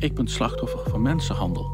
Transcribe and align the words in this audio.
Ik 0.00 0.14
ben 0.14 0.28
slachtoffer 0.28 0.90
van 0.90 1.02
mensenhandel. 1.02 1.70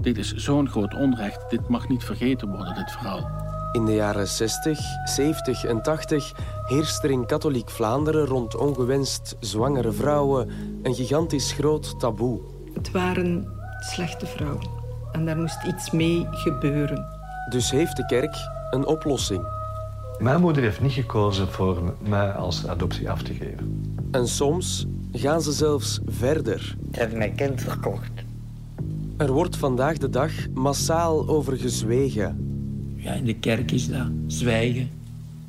Dit 0.00 0.18
is 0.18 0.34
zo'n 0.34 0.68
groot 0.68 0.94
onrecht. 0.94 1.50
Dit 1.50 1.68
mag 1.68 1.88
niet 1.88 2.04
vergeten 2.04 2.48
worden, 2.48 2.74
dit 2.74 2.90
verhaal. 2.90 3.30
In 3.72 3.84
de 3.84 3.94
jaren 3.94 4.28
60, 4.28 4.78
70 5.04 5.64
en 5.64 5.82
80 5.82 6.32
heerst 6.66 7.04
er 7.04 7.10
in 7.10 7.26
katholiek 7.26 7.70
Vlaanderen 7.70 8.26
rond 8.26 8.56
ongewenst 8.56 9.36
zwangere 9.40 9.92
vrouwen 9.92 10.50
een 10.82 10.94
gigantisch 10.94 11.52
groot 11.52 12.00
taboe. 12.00 12.40
Het 12.74 12.90
waren 12.90 13.48
slechte 13.80 14.26
vrouwen. 14.26 14.68
En 15.12 15.26
daar 15.26 15.36
moest 15.36 15.64
iets 15.64 15.90
mee 15.90 16.26
gebeuren. 16.30 17.06
Dus 17.48 17.70
heeft 17.70 17.96
de 17.96 18.06
kerk 18.06 18.36
een 18.70 18.86
oplossing. 18.86 19.46
Mijn 20.18 20.40
moeder 20.40 20.62
heeft 20.62 20.80
niet 20.80 20.92
gekozen 20.92 21.48
voor 21.48 21.94
mij 21.98 22.32
als 22.32 22.66
adoptie 22.66 23.10
af 23.10 23.22
te 23.22 23.34
geven. 23.34 23.94
En 24.10 24.28
soms 24.28 24.86
gaan 25.12 25.42
ze 25.42 25.52
zelfs 25.52 26.00
verder. 26.06 26.76
Ze 26.92 26.98
hebben 26.98 27.18
mijn 27.18 27.34
kind 27.34 27.60
verkocht. 27.60 28.10
Er 29.16 29.32
wordt 29.32 29.56
vandaag 29.56 29.98
de 29.98 30.10
dag 30.10 30.32
massaal 30.54 31.28
over 31.28 31.56
gezwegen. 31.56 32.48
Ja, 32.96 33.12
in 33.12 33.24
de 33.24 33.34
kerk 33.34 33.70
is 33.70 33.88
dat 33.88 34.08
zwijgen. 34.26 34.90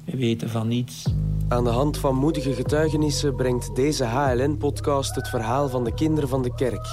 We 0.06 0.18
weten 0.18 0.50
van 0.50 0.68
niets. 0.68 1.06
Aan 1.48 1.64
de 1.64 1.70
hand 1.70 1.98
van 1.98 2.16
moedige 2.16 2.54
getuigenissen 2.54 3.36
brengt 3.36 3.76
deze 3.76 4.04
HLN-podcast 4.04 5.16
het 5.16 5.28
verhaal 5.30 5.70
van 5.70 5.84
de 5.84 5.94
kinderen 5.94 6.30
van 6.30 6.42
de 6.42 6.56
kerk. 6.56 6.88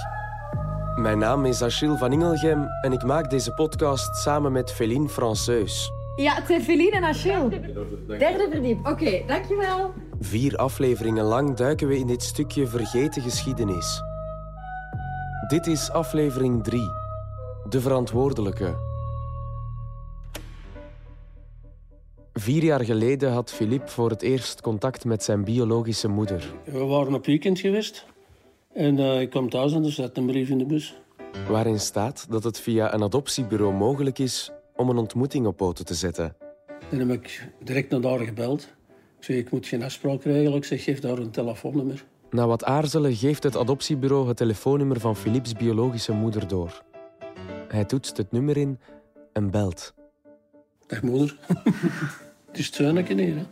Mijn 0.96 1.18
naam 1.18 1.44
is 1.44 1.62
Achille 1.62 1.96
van 1.96 2.12
Ingelgem 2.12 2.66
en 2.82 2.92
ik 2.92 3.02
maak 3.04 3.30
deze 3.30 3.52
podcast 3.52 4.16
samen 4.16 4.52
met 4.52 4.72
Féline 4.72 5.08
Franceus. 5.08 5.90
Ja, 6.16 6.34
het 6.34 6.46
zijn 6.46 6.62
Feline 6.62 6.96
en 6.96 7.04
Achille. 7.04 7.48
Derde 8.06 8.48
verdiep. 8.50 8.86
Oké, 8.86 9.22
dankjewel. 9.26 9.92
Vier 10.20 10.56
afleveringen 10.56 11.24
lang 11.24 11.56
duiken 11.56 11.88
we 11.88 11.98
in 11.98 12.06
dit 12.06 12.22
stukje 12.22 12.66
vergeten 12.66 13.22
geschiedenis. 13.22 14.02
Dit 15.48 15.66
is 15.66 15.90
aflevering 15.90 16.64
3. 16.64 16.80
De 17.68 17.80
verantwoordelijke. 17.80 18.76
Vier 22.32 22.62
jaar 22.62 22.84
geleden 22.84 23.32
had 23.32 23.52
Philippe 23.52 23.90
voor 23.90 24.10
het 24.10 24.22
eerst 24.22 24.60
contact 24.60 25.04
met 25.04 25.22
zijn 25.22 25.44
biologische 25.44 26.08
moeder. 26.08 26.52
We 26.64 26.84
waren 26.84 27.14
op 27.14 27.26
weekend 27.26 27.58
geweest. 27.58 28.06
En 28.74 28.98
eh, 28.98 29.20
ik 29.20 29.30
kwam 29.30 29.50
thuis 29.50 29.72
en 29.72 29.84
er 29.84 29.92
zat 29.92 30.16
een 30.16 30.26
brief 30.26 30.48
in 30.48 30.58
de 30.58 30.66
bus. 30.66 31.00
Waarin 31.48 31.80
staat 31.80 32.26
dat 32.30 32.44
het 32.44 32.60
via 32.60 32.94
een 32.94 33.02
adoptiebureau 33.02 33.74
mogelijk 33.74 34.18
is 34.18 34.50
om 34.76 34.88
een 34.88 34.98
ontmoeting 34.98 35.46
op 35.46 35.56
poten 35.56 35.84
te 35.84 35.94
zetten. 35.94 36.36
Dan 36.90 36.98
heb 36.98 37.10
ik 37.10 37.48
direct 37.64 37.90
naar 37.90 38.00
daar 38.00 38.18
gebeld. 38.18 38.76
Ik 39.18 39.24
zei, 39.24 39.38
ik 39.38 39.50
moet 39.50 39.66
geen 39.66 39.82
afspraak 39.82 40.22
regelen. 40.22 40.56
Ik 40.56 40.64
zeg, 40.64 40.84
geef 40.84 41.00
daar 41.00 41.18
een 41.18 41.30
telefoonnummer. 41.30 42.04
Na 42.30 42.46
wat 42.46 42.64
aarzelen 42.64 43.14
geeft 43.14 43.42
het 43.42 43.56
adoptiebureau 43.56 44.28
het 44.28 44.36
telefoonnummer 44.36 45.00
van 45.00 45.16
Philips 45.16 45.52
biologische 45.52 46.12
moeder 46.12 46.48
door. 46.48 46.82
Hij 47.68 47.84
toetst 47.84 48.16
het 48.16 48.32
nummer 48.32 48.56
in 48.56 48.78
en 49.32 49.50
belt. 49.50 49.94
Dag 50.86 51.02
moeder. 51.02 51.36
het 52.48 52.58
is 52.58 52.78
hier, 52.78 53.36
hè. 53.36 53.46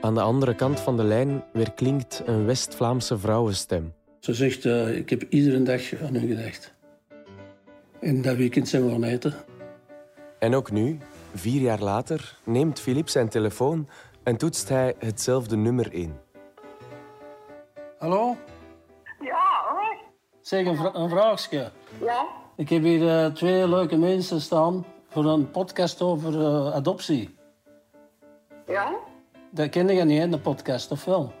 Aan 0.00 0.14
de 0.14 0.20
andere 0.20 0.54
kant 0.54 0.80
van 0.80 0.96
de 0.96 1.04
lijn 1.04 1.44
weer 1.52 1.72
klinkt 1.72 2.22
een 2.26 2.44
West-Vlaamse 2.44 3.18
vrouwenstem. 3.18 3.92
Ze 4.20 4.34
zegt, 4.34 4.64
eh, 4.64 4.96
ik 4.96 5.10
heb 5.10 5.26
iedere 5.28 5.62
dag 5.62 6.02
aan 6.02 6.14
u 6.14 6.34
gedacht. 6.34 6.74
En 8.00 8.22
dat 8.22 8.36
weekend 8.36 8.68
zijn 8.68 8.84
we 8.84 8.90
gaan 8.90 9.04
eten. 9.04 9.34
En 10.38 10.54
ook 10.54 10.70
nu, 10.70 10.98
vier 11.34 11.60
jaar 11.60 11.80
later, 11.80 12.38
neemt 12.44 12.80
Philippe 12.80 13.10
zijn 13.10 13.28
telefoon 13.28 13.88
en 14.22 14.36
toetst 14.36 14.68
hij 14.68 14.94
hetzelfde 14.98 15.56
nummer 15.56 15.92
in. 15.92 16.18
Hallo? 17.98 18.36
Ja, 19.20 19.64
hoi. 19.68 19.96
Zeg, 20.40 20.66
een, 20.66 20.76
vra- 20.76 20.94
een 20.94 21.08
vraagje. 21.08 21.70
Ja? 22.00 22.26
Ik 22.56 22.68
heb 22.68 22.82
hier 22.82 23.24
eh, 23.24 23.32
twee 23.32 23.68
leuke 23.68 23.96
mensen 23.96 24.40
staan 24.40 24.84
voor 25.08 25.24
een 25.24 25.50
podcast 25.50 26.02
over 26.02 26.40
eh, 26.40 26.72
adoptie. 26.74 27.38
Ja? 28.66 28.94
Dat 29.50 29.68
ken 29.68 29.88
je 29.88 30.04
niet, 30.04 30.18
hè, 30.20 30.28
de 30.28 30.38
podcast, 30.38 30.90
of 30.90 31.04
wel? 31.04 31.32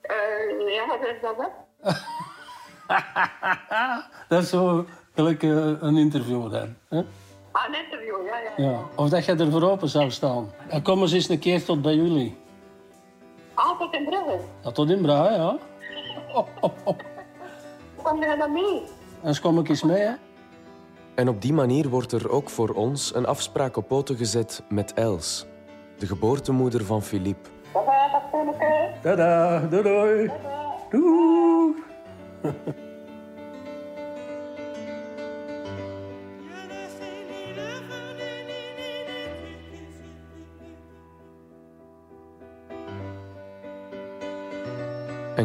Eh, 0.00 0.74
ja, 0.74 0.86
wat 0.86 1.00
is 1.00 1.20
dat, 1.20 1.36
hè? 1.36 1.46
Dat 4.28 4.42
is 4.42 4.48
zo 4.48 4.84
gelijk 5.14 5.42
een 5.42 5.96
interview 5.96 6.50
dan. 6.52 6.74
Hè? 6.88 7.02
Ah, 7.58 7.64
een 7.68 7.84
interview, 7.84 8.26
ja, 8.26 8.38
ja. 8.38 8.70
Ja. 8.70 8.80
Of 8.94 9.08
dat 9.08 9.24
je 9.24 9.34
er 9.34 9.50
voor 9.50 9.62
open 9.62 9.88
zou 9.88 10.10
staan. 10.10 10.50
En 10.68 10.82
kom 10.82 11.00
eens 11.00 11.12
eens 11.12 11.28
een 11.28 11.38
keer 11.38 11.64
tot 11.64 11.82
bij 11.82 11.94
jullie. 11.94 12.36
Altijd 13.54 13.92
in 13.92 14.04
Brugge. 14.04 14.38
Dat 14.60 14.74
tot 14.74 14.90
in 14.90 15.02
Braai, 15.02 15.36
ja. 15.36 15.58
Kom 18.02 18.20
je 18.20 18.36
dan 18.38 18.52
mee? 18.52 18.82
En 19.22 19.40
kom 19.40 19.58
ik 19.58 19.68
eens 19.68 19.82
mee, 19.82 20.02
hè. 20.02 20.12
En 21.14 21.28
op 21.28 21.42
die 21.42 21.52
manier 21.52 21.88
wordt 21.88 22.12
er 22.12 22.30
ook 22.30 22.50
voor 22.50 22.68
ons 22.68 23.14
een 23.14 23.26
afspraak 23.26 23.76
op 23.76 23.88
poten 23.88 24.16
gezet 24.16 24.62
met 24.68 24.94
Els, 24.94 25.46
de 25.98 26.06
geboortemoeder 26.06 26.84
van 26.84 27.02
Philippe. 27.02 27.48
Tada, 29.02 29.60
doei 29.60 29.82
doei. 29.82 30.30
Doei. 30.90 31.74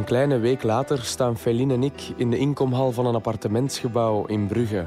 Een 0.03 0.09
kleine 0.09 0.39
week 0.39 0.63
later 0.63 1.03
staan 1.03 1.37
Feline 1.37 1.73
en 1.73 1.83
ik 1.83 2.01
in 2.15 2.29
de 2.29 2.37
inkomhal 2.37 2.91
van 2.91 3.05
een 3.05 3.15
appartementsgebouw 3.15 4.25
in 4.25 4.47
Brugge. 4.47 4.85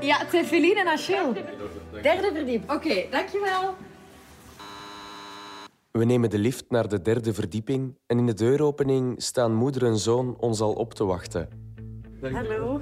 Ja, 0.00 0.18
het 0.18 0.30
zijn 0.30 0.44
Feline 0.44 0.80
en 0.80 0.86
Achille. 0.86 1.32
Derde 2.02 2.30
verdiep. 2.34 2.70
Oké, 2.70 3.04
dankjewel. 3.10 3.74
We 5.90 6.04
nemen 6.04 6.30
de 6.30 6.38
lift 6.38 6.64
naar 6.68 6.88
de 6.88 7.02
derde 7.02 7.34
verdieping 7.34 7.94
en 8.06 8.18
in 8.18 8.26
de 8.26 8.34
deuropening 8.34 9.22
staan 9.22 9.54
moeder 9.54 9.84
en 9.84 9.98
zoon 9.98 10.36
ons 10.38 10.60
al 10.60 10.72
op 10.72 10.94
te 10.94 11.04
wachten. 11.04 11.48
Hallo. 12.32 12.80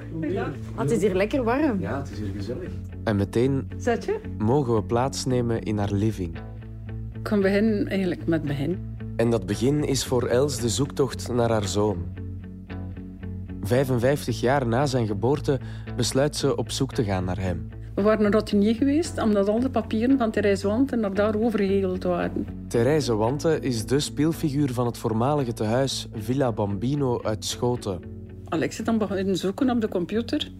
Het 0.76 0.90
is 0.90 1.02
hier 1.02 1.14
lekker 1.14 1.44
warm. 1.44 1.80
Ja, 1.80 1.98
het 1.98 2.10
is 2.10 2.18
hier 2.18 2.32
gezellig. 2.36 2.70
En 3.04 3.16
meteen 3.16 3.70
Zet 3.76 4.04
je? 4.04 4.20
mogen 4.38 4.74
we 4.74 4.82
plaatsnemen 4.82 5.62
in 5.62 5.78
haar 5.78 5.92
living. 5.92 6.36
Ik 7.12 7.22
kan 7.22 7.40
beginnen 7.40 7.88
eigenlijk 7.88 8.26
met 8.26 8.42
begin. 8.42 8.91
En 9.22 9.30
dat 9.30 9.46
begin 9.46 9.84
is 9.84 10.04
voor 10.04 10.26
Els 10.26 10.60
de 10.60 10.68
zoektocht 10.68 11.32
naar 11.32 11.50
haar 11.50 11.68
zoon. 11.68 12.04
55 13.60 14.40
jaar 14.40 14.66
na 14.66 14.86
zijn 14.86 15.06
geboorte 15.06 15.60
besluit 15.96 16.36
ze 16.36 16.56
op 16.56 16.70
zoek 16.70 16.92
te 16.92 17.04
gaan 17.04 17.24
naar 17.24 17.38
hem. 17.38 17.68
We 17.94 18.02
waren 18.02 18.22
naar 18.22 18.32
Rotinier 18.32 18.74
geweest, 18.74 19.22
omdat 19.22 19.48
al 19.48 19.60
de 19.60 19.70
papieren 19.70 20.18
van 20.18 20.30
Therese 20.30 20.66
Wanten 20.66 21.00
naar 21.00 21.14
daar 21.14 21.36
overgehegeld 21.36 22.02
waren. 22.02 22.46
Therese 22.68 23.14
Wante 23.14 23.60
is 23.60 23.86
de 23.86 24.00
speelfiguur 24.00 24.72
van 24.72 24.86
het 24.86 24.98
voormalige 24.98 25.52
tehuis 25.52 26.08
Villa 26.14 26.52
Bambino 26.52 27.22
uit 27.22 27.44
Schoten. 27.44 28.00
Alex 28.48 28.78
is 28.78 28.84
dan 28.84 28.98
beginnen 28.98 29.36
zoeken 29.36 29.70
op 29.70 29.80
de 29.80 29.88
computer. 29.88 30.50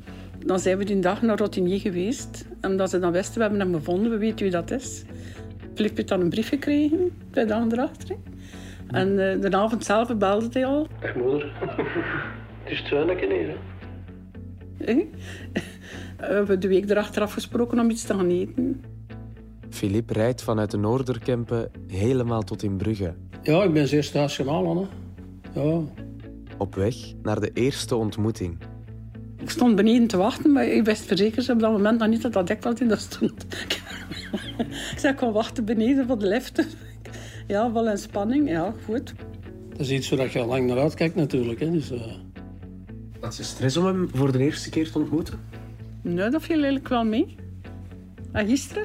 Dan 0.47 0.59
zijn 0.59 0.79
we 0.79 0.85
die 0.85 0.99
dag 1.01 1.23
naar 1.23 1.39
Rotinier 1.39 1.81
geweest. 1.81 2.45
En 2.61 2.71
omdat 2.71 2.91
ze 2.91 2.99
dan 2.99 3.13
wisten, 3.13 3.35
we 3.35 3.41
hebben 3.41 3.61
hem 3.61 3.75
gevonden, 3.75 4.11
we 4.11 4.19
weten 4.19 4.43
wie 4.43 4.51
dat 4.51 4.71
is. 4.71 5.03
Filip 5.75 5.97
heeft 5.97 6.09
dan 6.09 6.21
een 6.21 6.29
brief 6.29 6.49
gekregen, 6.49 7.11
twee 7.31 7.45
dagen 7.47 7.73
erachter. 7.73 8.17
En 8.93 9.31
eh, 9.31 9.41
de 9.41 9.57
avond 9.57 9.85
zelf 9.85 10.17
belde 10.17 10.49
hij 10.53 10.67
al. 10.67 10.87
Dag 11.01 11.15
moeder. 11.15 11.53
Het 12.63 12.73
is 12.73 12.83
Tuineke 12.89 13.27
hier, 13.27 13.57
hè. 14.79 14.93
hè. 14.93 15.09
We 16.17 16.35
hebben 16.35 16.61
de 16.61 16.69
week 16.69 16.91
erachter 16.91 17.23
afgesproken 17.23 17.81
om 17.81 17.91
iets 17.91 18.05
te 18.05 18.15
gaan 18.15 18.31
eten. 18.31 18.85
Philippe 19.71 20.13
rijdt 20.13 20.43
vanuit 20.43 20.71
de 20.71 20.77
Noorderkempen 20.77 21.71
helemaal 21.87 22.43
tot 22.43 22.63
in 22.63 22.77
Brugge. 22.77 23.15
Ja, 23.43 23.63
ik 23.63 23.73
ben 23.73 23.89
zeer 23.89 24.05
stationaal, 24.05 24.77
hè. 24.77 25.61
Ja. 25.61 25.81
Op 26.59 26.75
weg 26.75 26.95
naar 27.23 27.41
de 27.41 27.51
eerste 27.53 27.97
ontmoeting. 27.97 28.59
Ik 29.41 29.51
stond 29.51 29.77
beneden 29.77 30.07
te 30.07 30.17
wachten, 30.17 30.53
maar 30.53 30.67
ik 30.67 30.85
wist 30.85 31.05
verzekerd 31.05 31.49
op 31.51 31.61
dat 31.61 31.73
moment 31.73 31.99
nog 31.99 32.09
niet 32.09 32.23
dat 32.23 32.33
dat 32.33 32.47
dekblad 32.47 32.81
in 32.81 32.89
dat 32.89 33.01
stond. 33.01 33.47
ik 34.93 34.95
zei, 34.97 35.13
ik 35.13 35.19
kon 35.19 35.33
wachten 35.33 35.65
beneden 35.65 36.07
voor 36.07 36.19
de 36.19 36.27
lift. 36.27 36.67
Ja, 37.47 37.73
wel 37.73 37.89
in 37.91 37.99
spanning. 37.99 38.49
Ja, 38.49 38.75
goed. 38.85 39.15
Dat 39.71 39.81
is 39.81 39.91
iets 39.91 40.11
waar 40.11 40.33
je 40.33 40.39
al 40.39 40.47
lang 40.47 40.67
naar 40.67 40.79
uitkijkt, 40.79 41.15
natuurlijk, 41.15 41.61
hè. 41.61 41.71
Dus, 41.71 41.91
eh, 41.91 42.01
Had 43.21 43.35
ze 43.35 43.45
stress 43.45 43.77
om 43.77 43.85
hem 43.85 44.09
voor 44.15 44.33
de 44.33 44.39
eerste 44.39 44.71
keer 44.71 44.91
te 44.91 44.99
ontmoeten? 44.99 45.41
Nee, 46.03 46.29
dat 46.31 46.43
viel 46.43 46.55
eigenlijk 46.55 46.89
wel 46.89 47.05
mee. 47.05 47.37
En 48.33 48.47
gisteren? 48.49 48.85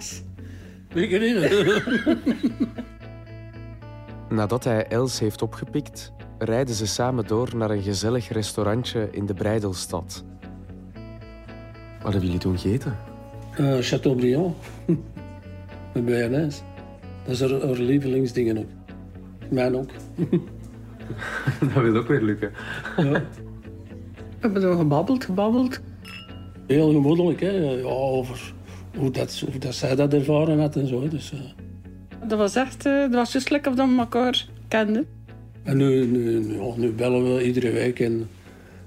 weet 0.94 1.09
je 1.09 1.19
niet. 1.19 2.65
Nadat 4.38 4.63
hij 4.63 4.88
Els 4.88 5.19
heeft 5.19 5.42
opgepikt, 5.42 6.12
rijden 6.38 6.75
ze 6.75 6.86
samen 6.88 7.27
door 7.27 7.56
naar 7.56 7.69
een 7.71 7.81
gezellig 7.83 8.30
restaurantje 8.30 9.07
in 9.12 9.25
de 9.25 9.33
Breidelstad. 9.33 10.24
Wat 12.01 12.12
hebben 12.12 12.21
jullie 12.21 12.38
toen 12.39 12.57
gegeten? 12.57 12.98
Eh, 13.56 13.77
Chateaubriand. 13.80 14.56
Met 15.94 16.06
BNS. 16.06 16.62
Dat 17.27 17.35
is 17.35 17.51
haar, 17.51 17.62
haar 17.62 17.77
lievelingsdingen 17.77 18.57
ook. 18.57 18.69
Mijn 19.50 19.75
ook. 19.75 19.89
dat 21.74 21.83
wil 21.83 21.95
ook 21.95 22.07
weer 22.07 22.21
lukken. 22.21 22.51
Ja. 22.97 23.12
We 23.12 23.24
hebben 24.39 24.62
zo 24.62 24.77
gebabbeld, 24.77 25.25
gebabbeld. 25.25 25.79
Heel 26.68 26.91
gemoedelijk, 26.91 27.39
hè. 27.39 27.50
Ja, 27.50 27.88
over 27.88 28.53
hoe, 28.97 29.12
dat, 29.12 29.44
hoe 29.51 29.59
dat 29.59 29.75
zij 29.75 29.95
dat 29.95 30.13
ervaren 30.13 30.59
had 30.59 30.75
en 30.75 30.88
zo. 30.88 31.07
Dus, 31.07 31.33
uh... 31.33 31.39
Dat 32.27 32.38
was 32.38 32.56
echt... 32.56 32.85
Uh, 32.85 33.01
dat 33.01 33.13
was 33.13 33.31
juist 33.31 33.50
lekker 33.50 33.71
of 33.71 33.77
dat 33.77 33.89
we 33.89 33.97
elkaar 33.97 34.47
kenden. 34.68 35.07
En 35.63 35.77
nu, 35.77 36.06
nu, 36.06 36.39
nu, 36.39 36.71
nu 36.75 36.91
bellen 36.91 37.35
we 37.35 37.45
iedere 37.45 37.71
week 37.71 38.00
en 38.00 38.29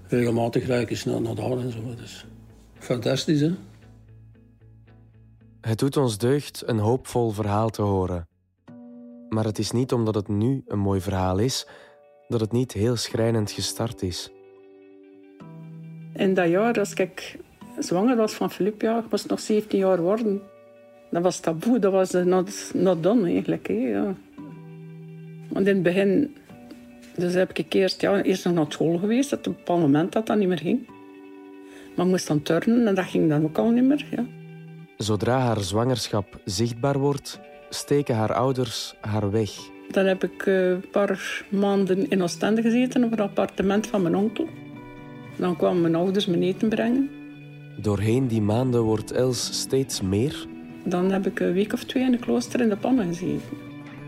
regelmatig 0.08 0.66
rijken 0.66 0.96
snel 0.96 1.20
naar 1.20 1.34
daar 1.34 1.58
en 1.58 1.72
zo. 1.72 1.78
Dus 1.96 2.26
fantastisch, 2.78 3.40
hè? 3.40 3.50
Het 5.60 5.78
doet 5.78 5.96
ons 5.96 6.18
deugd 6.18 6.62
een 6.66 6.78
hoopvol 6.78 7.30
verhaal 7.30 7.70
te 7.70 7.82
horen. 7.82 8.28
Maar 9.30 9.44
het 9.44 9.58
is 9.58 9.70
niet 9.70 9.92
omdat 9.92 10.14
het 10.14 10.28
nu 10.28 10.62
een 10.66 10.78
mooi 10.78 11.00
verhaal 11.00 11.38
is, 11.38 11.66
dat 12.28 12.40
het 12.40 12.52
niet 12.52 12.72
heel 12.72 12.96
schrijnend 12.96 13.50
gestart 13.50 14.02
is. 14.02 14.30
In 16.14 16.34
dat 16.34 16.48
jaar, 16.48 16.78
als 16.78 16.92
ik 16.92 17.38
zwanger 17.78 18.16
was 18.16 18.32
van 18.32 18.50
Filip, 18.50 18.80
ja, 18.80 18.98
ik 18.98 19.10
moest 19.10 19.28
nog 19.28 19.40
17 19.40 19.78
jaar 19.78 20.02
worden. 20.02 20.42
Dat 21.10 21.22
was 21.22 21.40
taboe, 21.40 21.78
dat 21.78 21.92
was 21.92 22.12
not, 22.12 22.70
not 22.74 23.02
done 23.02 23.30
eigenlijk. 23.30 23.68
Hè, 23.68 23.74
ja. 23.74 24.14
Want 25.48 25.66
in 25.66 25.74
het 25.74 25.82
begin 25.82 26.36
dus 27.16 27.34
heb 27.34 27.52
ik 27.52 27.74
eerst, 27.74 28.00
ja, 28.00 28.22
eerst 28.22 28.44
nog 28.44 28.54
naar 28.54 28.66
school 28.68 28.98
geweest, 28.98 29.30
dat 29.30 29.38
op 29.38 29.46
een 29.46 29.52
bepaald 29.52 29.80
moment 29.80 30.12
dat 30.12 30.26
dat 30.26 30.38
niet 30.38 30.48
meer 30.48 30.58
ging. 30.58 30.88
Maar 31.96 32.04
ik 32.04 32.10
moest 32.10 32.26
dan 32.26 32.42
turnen 32.42 32.86
en 32.86 32.94
dat 32.94 33.04
ging 33.04 33.28
dan 33.28 33.44
ook 33.44 33.58
al 33.58 33.70
niet 33.70 33.84
meer. 33.84 34.06
Ja. 34.10 34.24
Zodra 34.96 35.38
haar 35.38 35.60
zwangerschap 35.60 36.40
zichtbaar 36.44 36.98
wordt, 36.98 37.40
steken 37.70 38.14
haar 38.14 38.34
ouders 38.34 38.94
haar 39.00 39.30
weg. 39.30 39.50
Dan 39.90 40.06
heb 40.06 40.24
ik 40.24 40.46
eh, 40.46 40.70
een 40.70 40.90
paar 40.90 41.44
maanden 41.48 42.10
in 42.10 42.22
Oostende 42.22 42.62
gezeten 42.62 43.04
op 43.04 43.10
het 43.10 43.20
appartement 43.20 43.86
van 43.86 44.02
mijn 44.02 44.16
onkel. 44.16 44.46
Dan 45.36 45.56
kwamen 45.56 45.80
mijn 45.80 45.94
ouders 45.94 46.26
mijn 46.26 46.42
eten 46.42 46.68
brengen. 46.68 47.10
Doorheen 47.76 48.26
die 48.26 48.42
maanden 48.42 48.82
wordt 48.82 49.12
Els 49.12 49.60
steeds 49.60 50.00
meer. 50.00 50.46
Dan 50.84 51.10
heb 51.10 51.26
ik 51.26 51.40
een 51.40 51.52
week 51.52 51.72
of 51.72 51.84
twee 51.84 52.02
in 52.02 52.10
de 52.10 52.18
klooster 52.18 52.60
in 52.60 52.68
de 52.68 52.76
pannen 52.76 53.06
gezeten. 53.06 53.56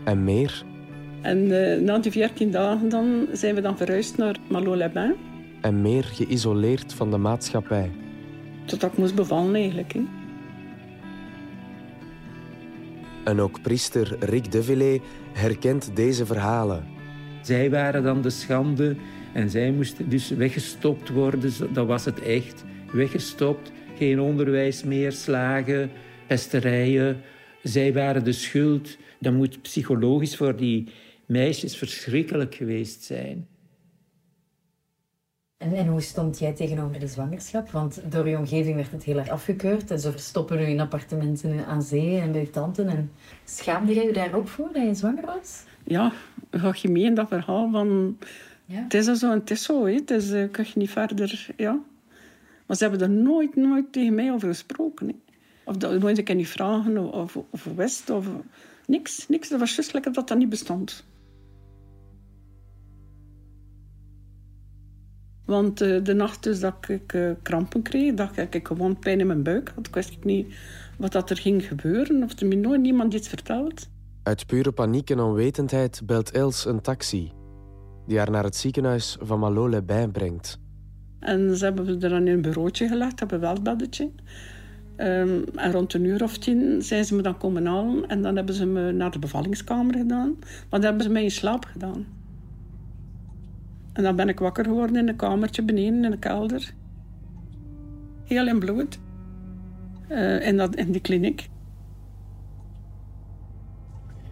En 0.03 0.23
meer 0.23 0.63
en 1.23 1.37
uh, 1.37 1.79
na 1.79 1.99
die 1.99 2.11
14 2.11 2.51
dagen 2.51 2.89
dan 2.89 3.27
zijn 3.31 3.55
we 3.55 3.61
dan 3.61 3.77
verhuisd 3.77 4.17
naar 4.17 4.35
Malo-les-Bains. 4.47 5.15
En 5.61 5.81
meer 5.81 6.03
geïsoleerd 6.03 6.93
van 6.93 7.11
de 7.11 7.17
maatschappij. 7.17 7.91
Totdat 8.65 8.91
ik 8.91 8.97
moest 8.97 9.15
bevallen 9.15 9.55
eigenlijk. 9.55 9.93
Hè. 9.93 10.01
En 13.23 13.39
ook 13.39 13.61
priester 13.61 14.15
Rick 14.19 14.51
de 14.51 14.99
herkent 15.33 15.95
deze 15.95 16.25
verhalen. 16.25 16.87
Zij 17.41 17.69
waren 17.69 18.03
dan 18.03 18.21
de 18.21 18.29
schande 18.29 18.95
en 19.33 19.49
zij 19.49 19.71
moesten 19.71 20.09
dus 20.09 20.29
weggestopt 20.29 21.09
worden. 21.09 21.51
Dat 21.73 21.87
was 21.87 22.05
het 22.05 22.21
echt. 22.21 22.63
Weggestopt, 22.91 23.71
geen 23.97 24.19
onderwijs 24.19 24.83
meer, 24.83 25.11
slagen, 25.11 25.91
pesterijen. 26.27 27.21
Zij 27.63 27.93
waren 27.93 28.23
de 28.23 28.31
schuld. 28.31 28.97
Dat 29.19 29.33
moet 29.33 29.61
psychologisch 29.61 30.35
voor 30.35 30.55
die 30.55 30.87
meisjes 31.25 31.77
verschrikkelijk 31.77 32.55
geweest 32.55 33.03
zijn. 33.03 33.47
En, 35.63 35.73
en, 35.73 35.87
hoe 35.87 36.01
stond 36.01 36.39
jij 36.39 36.53
tegenover 36.53 36.99
die 36.99 37.07
zwangerschap? 37.07 37.71
Want 37.71 38.01
door 38.09 38.29
je 38.29 38.37
omgeving 38.37 38.75
werd 38.75 38.91
het 38.91 39.03
heel 39.03 39.17
erg 39.17 39.29
afgekeurd. 39.29 39.91
En 39.91 39.99
ze 39.99 40.11
verstoppen 40.11 40.59
u 40.59 40.63
in 40.63 40.79
appartementen 40.79 41.65
aan 41.65 41.81
zee 41.81 42.19
en 42.19 42.31
bij 42.31 42.41
je 42.41 42.49
tante. 42.49 42.83
En 42.83 43.11
schaamde 43.45 43.93
jij 43.93 44.05
je 44.05 44.13
daar 44.13 44.33
ook 44.33 44.47
voor 44.47 44.69
dat 44.73 44.83
je 44.83 44.95
zwanger 44.95 45.25
was? 45.25 45.63
Ja, 45.83 46.11
ga 46.51 46.73
je 46.81 46.89
mee 46.89 47.03
in 47.03 47.13
dat 47.13 47.27
verhaal 47.27 47.71
van... 47.71 48.17
Ja. 48.65 48.83
Het 48.83 48.93
is 48.93 49.05
zo 49.05 49.31
en 49.31 49.39
het 49.39 49.51
is 49.51 49.63
zo. 49.63 49.85
Hè. 49.85 49.93
Het 49.93 50.11
is, 50.11 50.31
uh, 50.31 50.51
kan 50.51 50.65
je 50.65 50.71
niet 50.75 50.89
verder... 50.89 51.49
Ja. 51.57 51.79
Maar 52.65 52.77
ze 52.77 52.83
hebben 52.83 53.01
er 53.01 53.09
nooit, 53.09 53.55
nooit 53.55 53.91
tegen 53.91 54.15
mij 54.15 54.31
over 54.31 54.47
gesproken. 54.47 55.07
Hè. 55.07 55.15
Of 55.63 55.77
dat 55.77 55.99
nooit 55.99 56.17
ik 56.17 56.35
niet 56.35 56.47
vragen 56.47 57.13
of, 57.13 57.35
of, 57.35 57.45
of 57.49 57.63
wist. 57.75 58.09
Of, 58.09 58.27
niks, 58.85 59.27
niks. 59.27 59.49
Dat 59.49 59.59
was 59.59 59.75
juist 59.75 59.93
lekker 59.93 60.13
dat 60.13 60.27
dat 60.27 60.37
niet 60.37 60.49
bestond. 60.49 61.05
Want 65.53 65.81
uh, 65.81 66.03
de 66.03 66.13
nacht 66.13 66.43
dus 66.43 66.59
dat 66.59 66.75
ik 66.87 67.13
uh, 67.13 67.31
krampen 67.41 67.81
kreeg, 67.81 68.13
dat 68.13 68.37
ik 68.37 68.67
gewoon 68.67 68.99
pijn 68.99 69.19
in 69.19 69.27
mijn 69.27 69.43
buik 69.43 69.71
had. 69.75 69.87
Ik 69.87 69.95
wist 69.95 70.23
niet 70.23 70.53
wat 70.97 71.11
dat 71.11 71.29
er 71.29 71.37
ging 71.37 71.65
gebeuren 71.65 72.23
of 72.23 72.39
er 72.39 72.47
me 72.47 72.55
nooit 72.55 72.81
niemand 72.81 73.13
iets 73.13 73.27
verteld. 73.27 73.89
Uit 74.23 74.45
pure 74.45 74.71
paniek 74.71 75.09
en 75.09 75.19
onwetendheid 75.19 76.01
belt 76.05 76.31
Els 76.31 76.65
een 76.65 76.81
taxi 76.81 77.31
die 78.07 78.17
haar 78.17 78.31
naar 78.31 78.43
het 78.43 78.55
ziekenhuis 78.55 79.17
van 79.21 79.39
Malo-les-Bains 79.39 80.11
brengt. 80.11 80.59
En 81.19 81.57
ze 81.57 81.65
hebben 81.65 81.87
er 81.87 82.09
dan 82.09 82.27
in 82.27 82.33
een 82.33 82.41
bureautje 82.41 82.87
gelegd, 82.87 83.19
hebben 83.19 83.39
wel 83.39 83.53
het 83.53 83.63
beddetje. 83.63 84.11
Um, 84.97 85.43
en 85.55 85.71
rond 85.71 85.93
een 85.93 86.05
uur 86.05 86.23
of 86.23 86.37
tien 86.37 86.81
zijn 86.81 87.05
ze 87.05 87.15
me 87.15 87.21
dan 87.21 87.37
komen 87.37 87.65
halen 87.65 88.07
en 88.07 88.21
dan 88.21 88.35
hebben 88.35 88.55
ze 88.55 88.65
me 88.65 88.91
naar 88.91 89.11
de 89.11 89.19
bevallingskamer 89.19 89.95
gedaan. 89.95 90.35
Maar 90.39 90.79
dan 90.79 90.83
hebben 90.83 91.03
ze 91.03 91.09
mij 91.09 91.23
in 91.23 91.31
slaap 91.31 91.65
gedaan. 91.65 92.05
En 93.93 94.03
dan 94.03 94.15
ben 94.15 94.29
ik 94.29 94.39
wakker 94.39 94.65
geworden 94.65 94.95
in 94.95 95.07
een 95.07 95.15
kamertje 95.15 95.63
beneden 95.63 96.03
in 96.03 96.11
de 96.11 96.17
kelder. 96.17 96.73
Heel 98.23 98.47
in 98.47 98.59
bloed. 98.59 98.99
Uh, 100.09 100.47
in, 100.47 100.57
dat, 100.57 100.75
in 100.75 100.91
die 100.91 101.01
kliniek. 101.01 101.49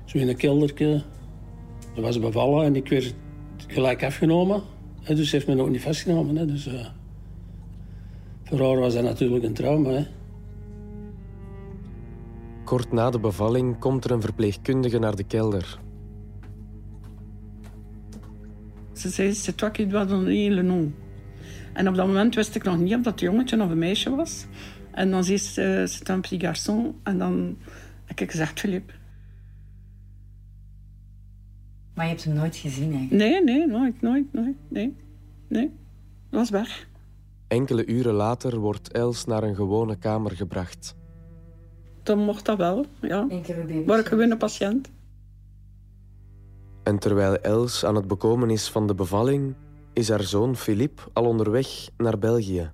Zo 0.05 0.17
in 0.17 0.27
een 0.27 0.35
keldertje. 0.35 1.01
Ze 1.95 2.01
was 2.01 2.19
bevallen 2.19 2.65
en 2.65 2.75
ik 2.75 2.89
werd 2.89 3.15
gelijk 3.67 4.03
afgenomen. 4.03 4.61
dus 5.05 5.29
ze 5.29 5.35
heeft 5.35 5.47
me 5.47 5.61
ook 5.61 5.69
niet 5.69 5.81
vastgenomen. 5.81 6.35
Hè. 6.35 6.45
Dus, 6.45 6.67
uh, 6.67 6.87
voor 8.43 8.59
haar 8.59 8.79
was 8.79 8.93
dat 8.93 9.03
natuurlijk 9.03 9.43
een 9.43 9.53
trauma. 9.53 9.89
Hè. 9.89 10.05
Kort 12.63 12.91
na 12.91 13.09
de 13.09 13.19
bevalling 13.19 13.79
komt 13.79 14.05
er 14.05 14.11
een 14.11 14.21
verpleegkundige 14.21 14.99
naar 14.99 15.15
de 15.15 15.23
kelder. 15.23 15.79
Ze 19.01 19.09
zei, 19.09 19.33
c'est 19.33 19.57
toi 19.57 19.71
qui 19.71 19.87
dois 19.87 20.05
donner 20.05 20.51
le 20.51 20.61
nom. 20.61 20.93
En 21.73 21.87
op 21.87 21.95
dat 21.95 22.07
moment 22.07 22.35
wist 22.35 22.55
ik 22.55 22.63
nog 22.63 22.77
niet 22.77 22.95
of 22.95 23.01
dat 23.01 23.21
een 23.21 23.27
jongetje 23.27 23.61
of 23.61 23.69
een 23.69 23.77
meisje 23.77 24.15
was. 24.15 24.45
En 24.91 25.11
dan 25.11 25.23
zei 25.23 25.37
ze, 25.37 25.83
c'est 25.87 26.09
un 26.09 26.21
petit 26.21 26.41
garçon. 26.43 26.95
En 27.03 27.17
dan 27.17 27.57
heb 28.05 28.19
ik 28.19 28.31
gezegd, 28.31 28.59
Philippe. 28.59 28.93
Maar 31.93 32.05
je 32.05 32.11
hebt 32.11 32.23
hem 32.23 32.33
nooit 32.33 32.55
gezien, 32.55 32.93
hè? 32.93 33.15
Nee, 33.15 33.43
nee, 33.43 33.67
nooit, 33.67 34.01
nooit, 34.01 34.33
nooit. 34.33 34.55
Nee, 34.69 34.95
nee. 35.47 35.71
Dat 36.29 36.39
was 36.39 36.49
weg. 36.49 36.87
Enkele 37.47 37.85
uren 37.85 38.13
later 38.13 38.59
wordt 38.59 38.91
Els 38.91 39.25
naar 39.25 39.43
een 39.43 39.55
gewone 39.55 39.95
kamer 39.95 40.31
gebracht. 40.31 40.95
Dan 42.03 42.19
mocht 42.19 42.45
dat 42.45 42.57
wel, 42.57 42.85
ja. 43.01 43.27
Waar 43.85 43.99
ik 43.99 44.05
gewoon 44.05 44.31
een 44.31 44.37
patiënt. 44.37 44.91
En 46.83 46.99
terwijl 46.99 47.37
Els 47.37 47.85
aan 47.85 47.95
het 47.95 48.07
bekomen 48.07 48.49
is 48.49 48.69
van 48.69 48.87
de 48.87 48.95
bevalling, 48.95 49.55
is 49.93 50.09
haar 50.09 50.23
zoon 50.23 50.55
Philippe 50.55 51.01
al 51.13 51.25
onderweg 51.25 51.89
naar 51.97 52.19
België. 52.19 52.71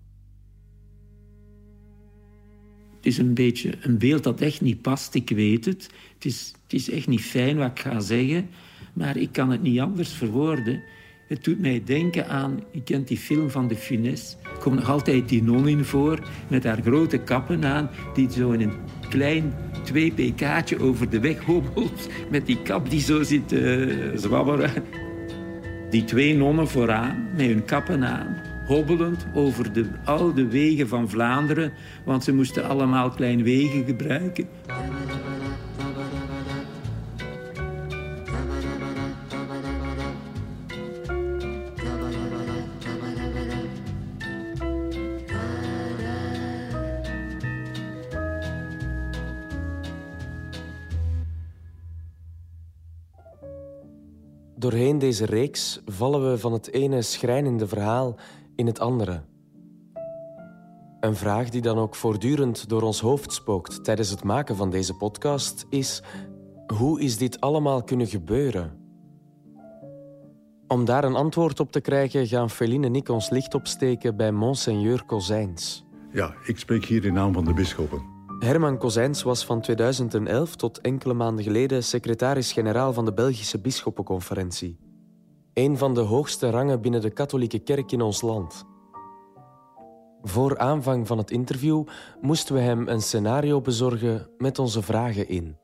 Het 2.96 3.06
is 3.06 3.18
een 3.18 3.34
beetje 3.34 3.78
een 3.82 3.98
beeld 3.98 4.24
dat 4.24 4.42
echt 4.42 4.62
niet 4.62 4.82
past, 4.82 5.14
ik 5.14 5.30
weet 5.30 5.66
het. 5.66 5.90
Het 6.14 6.26
is, 6.26 6.54
het 6.64 6.74
is 6.74 6.90
echt 6.90 7.08
niet 7.08 7.22
fijn 7.22 7.58
wat 7.58 7.70
ik 7.70 7.80
ga 7.80 8.00
zeggen, 8.00 8.50
maar 8.94 9.18
ik 9.18 9.32
kan 9.32 9.50
het 9.50 9.62
niet 9.62 9.80
anders 9.80 10.14
verwoorden. 10.14 10.84
Het 11.28 11.44
doet 11.44 11.60
mij 11.60 11.82
denken 11.86 12.28
aan, 12.28 12.64
je 12.72 12.84
kent 12.84 13.08
die 13.08 13.18
film 13.18 13.50
van 13.50 13.68
de 13.68 13.76
Funès. 13.76 14.38
Er 14.44 14.60
komt 14.60 14.76
nog 14.76 14.90
altijd 14.90 15.30
die 15.30 15.44
non 15.44 15.68
in 15.68 15.86
voor, 15.86 16.20
met 16.48 16.64
haar 16.64 16.82
grote 16.82 17.18
kappen 17.18 17.66
aan, 17.66 17.90
die 18.14 18.32
zo 18.32 18.52
in 18.52 18.62
een 18.62 18.74
klein 19.10 19.54
2 19.84 20.12
pk'tje 20.12 20.80
over 20.80 21.10
de 21.10 21.20
weg 21.20 21.40
hobbelt, 21.40 22.10
met 22.30 22.46
die 22.46 22.62
kap 22.62 22.90
die 22.90 23.00
zo 23.00 23.24
zit 23.24 23.52
uh, 23.52 23.94
zwabberen. 24.16 24.72
Die 25.90 26.04
twee 26.04 26.36
nonnen 26.36 26.68
vooraan, 26.68 27.30
met 27.36 27.46
hun 27.46 27.66
kappen 27.66 28.04
aan, 28.04 28.42
hobbelend 28.66 29.28
over 29.34 29.74
de 29.74 29.86
oude 30.04 30.48
wegen 30.48 30.88
van 30.88 31.10
Vlaanderen, 31.10 31.74
want 32.06 32.24
ze 32.24 32.34
moesten 32.34 32.68
allemaal 32.68 33.10
klein 33.10 33.44
wegen 33.44 33.86
gebruiken. 33.86 34.48
Deze 55.08 55.26
reeks 55.26 55.82
vallen 55.86 56.32
we 56.32 56.38
van 56.38 56.54
het 56.54 56.72
ene 56.74 57.02
schrijnende 57.02 57.68
verhaal 57.68 58.16
in 58.56 58.66
het 58.66 58.80
andere. 58.80 59.22
Een 61.00 61.16
vraag 61.16 61.50
die 61.50 61.62
dan 61.62 61.78
ook 61.78 61.96
voortdurend 61.96 62.70
door 62.70 62.82
ons 62.82 63.00
hoofd 63.00 63.34
spookt 63.34 63.84
tijdens 63.84 64.10
het 64.10 64.24
maken 64.24 64.56
van 64.56 64.70
deze 64.70 64.94
podcast 64.94 65.66
is: 65.70 66.04
hoe 66.74 67.02
is 67.02 67.18
dit 67.18 67.42
allemaal 67.42 67.84
kunnen 67.84 68.08
gebeuren? 68.08 68.78
Om 70.68 70.86
daar 70.86 71.04
een 71.04 71.16
antwoord 71.16 71.60
op 71.60 71.72
te 71.72 71.82
krijgen 71.82 72.28
gaan 72.28 72.50
Feline 72.50 72.86
en 72.86 72.96
ik 72.96 73.10
ons 73.10 73.30
licht 73.30 73.54
opsteken 73.54 74.16
bij 74.16 74.32
Monseigneur 74.32 75.04
Kozijns. 75.06 75.86
Ja, 76.12 76.34
ik 76.46 76.60
spreek 76.60 76.86
hier 76.86 77.06
in 77.06 77.14
naam 77.14 77.34
van 77.34 77.46
de 77.46 77.54
bisschoppen. 77.54 78.02
Herman 78.40 78.78
Kozijns 78.78 79.24
was 79.24 79.46
van 79.46 79.62
2011 79.62 80.56
tot 80.56 80.82
enkele 80.82 81.14
maanden 81.14 81.44
geleden 81.44 81.84
secretaris-generaal 81.84 82.94
van 82.94 83.06
de 83.06 83.14
Belgische 83.14 83.60
Bisschoppenconferentie. 83.60 84.87
Een 85.58 85.78
van 85.78 85.94
de 85.94 86.00
hoogste 86.00 86.50
rangen 86.50 86.82
binnen 86.82 87.02
de 87.02 87.10
katholieke 87.10 87.60
kerk 87.60 87.92
in 87.92 88.02
ons 88.02 88.22
land. 88.22 88.66
Voor 90.22 90.58
aanvang 90.58 91.08
van 91.08 91.18
het 91.18 91.32
interview 91.32 91.84
moesten 92.22 92.56
we 92.56 92.62
hem 92.62 92.88
een 92.88 93.02
scenario 93.02 93.62
bezorgen 93.62 94.30
met 94.38 94.60
onze 94.60 94.82
vragen 94.82 95.28
in. 95.28 95.58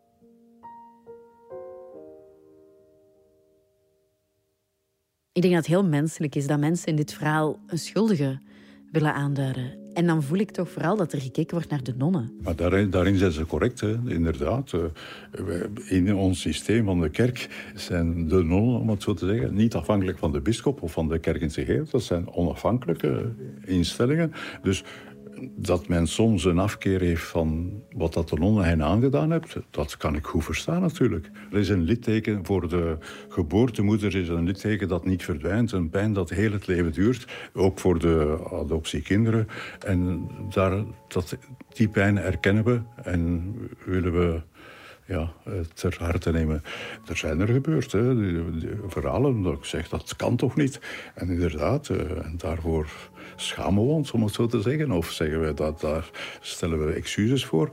Ik 5.31 5.41
denk 5.41 5.53
dat 5.53 5.63
het 5.63 5.73
heel 5.73 5.85
menselijk 5.85 6.35
is 6.35 6.47
dat 6.47 6.59
mensen 6.59 6.87
in 6.87 6.95
dit 6.95 7.13
verhaal 7.13 7.59
een 7.67 7.79
schuldige 7.79 8.41
willen 8.91 9.13
aanduiden. 9.13 9.82
En 9.93 10.05
dan 10.05 10.23
voel 10.23 10.37
ik 10.37 10.51
toch 10.51 10.69
vooral 10.69 10.95
dat 10.95 11.13
er 11.13 11.21
gekeken 11.21 11.55
wordt 11.55 11.69
naar 11.69 11.83
de 11.83 11.93
nonnen. 11.97 12.31
Maar 12.41 12.55
daarin, 12.55 12.89
daarin 12.89 13.17
zijn 13.17 13.31
ze 13.31 13.45
correct, 13.45 13.81
inderdaad. 14.05 14.73
Eh, 14.73 15.55
in 15.87 16.15
ons 16.15 16.41
systeem 16.41 16.85
van 16.85 17.01
de 17.01 17.09
kerk 17.09 17.71
zijn 17.75 18.27
de 18.27 18.43
nonnen, 18.43 18.79
om 18.79 18.89
het 18.89 19.03
zo 19.03 19.13
te 19.13 19.25
zeggen, 19.25 19.53
niet 19.53 19.75
afhankelijk 19.75 20.17
van 20.17 20.31
de 20.31 20.41
bischop 20.41 20.81
of 20.81 20.91
van 20.91 21.09
de 21.09 21.19
kerk 21.19 21.41
in 21.41 21.51
zich. 21.51 21.89
Dat 21.89 22.03
zijn 22.03 22.33
onafhankelijke 22.33 23.31
instellingen. 23.65 24.33
Dus 24.61 24.83
dat 25.55 25.87
men 25.87 26.07
soms 26.07 26.45
een 26.45 26.59
afkeer 26.59 26.99
heeft 26.99 27.23
van 27.23 27.71
wat 27.95 28.13
dat 28.13 28.29
de 28.29 28.35
nonnen 28.35 28.63
hen 28.63 28.83
aangedaan 28.83 29.31
heeft, 29.31 29.57
dat 29.69 29.97
kan 29.97 30.15
ik 30.15 30.25
goed 30.25 30.43
verstaan 30.43 30.81
natuurlijk. 30.81 31.29
Er 31.51 31.57
is 31.57 31.69
een 31.69 31.81
litteken 31.81 32.45
voor 32.45 32.69
de 32.69 32.97
geboortemoeder, 33.29 34.15
is 34.15 34.29
een 34.29 34.43
litteken 34.43 34.87
dat 34.87 35.05
niet 35.05 35.23
verdwijnt, 35.23 35.71
een 35.71 35.89
pijn 35.89 36.13
dat 36.13 36.29
heel 36.29 36.51
het 36.51 36.67
leven 36.67 36.91
duurt, 36.91 37.27
ook 37.53 37.79
voor 37.79 37.99
de 37.99 38.37
adoptiekinderen. 38.51 39.47
En 39.85 40.27
daar, 40.49 40.83
dat, 41.07 41.37
die 41.73 41.87
pijn 41.87 42.17
erkennen 42.17 42.63
we 42.63 42.81
en 43.03 43.53
willen 43.85 44.13
we 44.13 44.41
ja, 45.13 45.33
ter 45.73 45.95
harte 45.99 46.31
nemen. 46.31 46.63
Er 47.07 47.17
zijn 47.17 47.39
er 47.39 47.47
gebeurd, 47.47 47.89
verhalen 48.87 49.41
dat 49.41 49.53
ik 49.53 49.65
zeg, 49.65 49.89
dat 49.89 50.15
kan 50.15 50.35
toch 50.35 50.55
niet? 50.55 50.79
En 51.15 51.29
inderdaad, 51.29 51.89
eh, 51.89 51.97
daarvoor 52.37 52.87
schamen 53.35 53.83
we 53.83 53.89
ons, 53.89 54.11
om 54.11 54.23
het 54.23 54.33
zo 54.33 54.45
te 54.45 54.61
zeggen. 54.61 54.91
Of 54.91 55.11
zeggen 55.11 55.41
we 55.41 55.53
dat 55.53 55.81
daar 55.81 56.09
stellen 56.39 56.85
we 56.85 56.93
excuses 56.93 57.45
voor. 57.45 57.71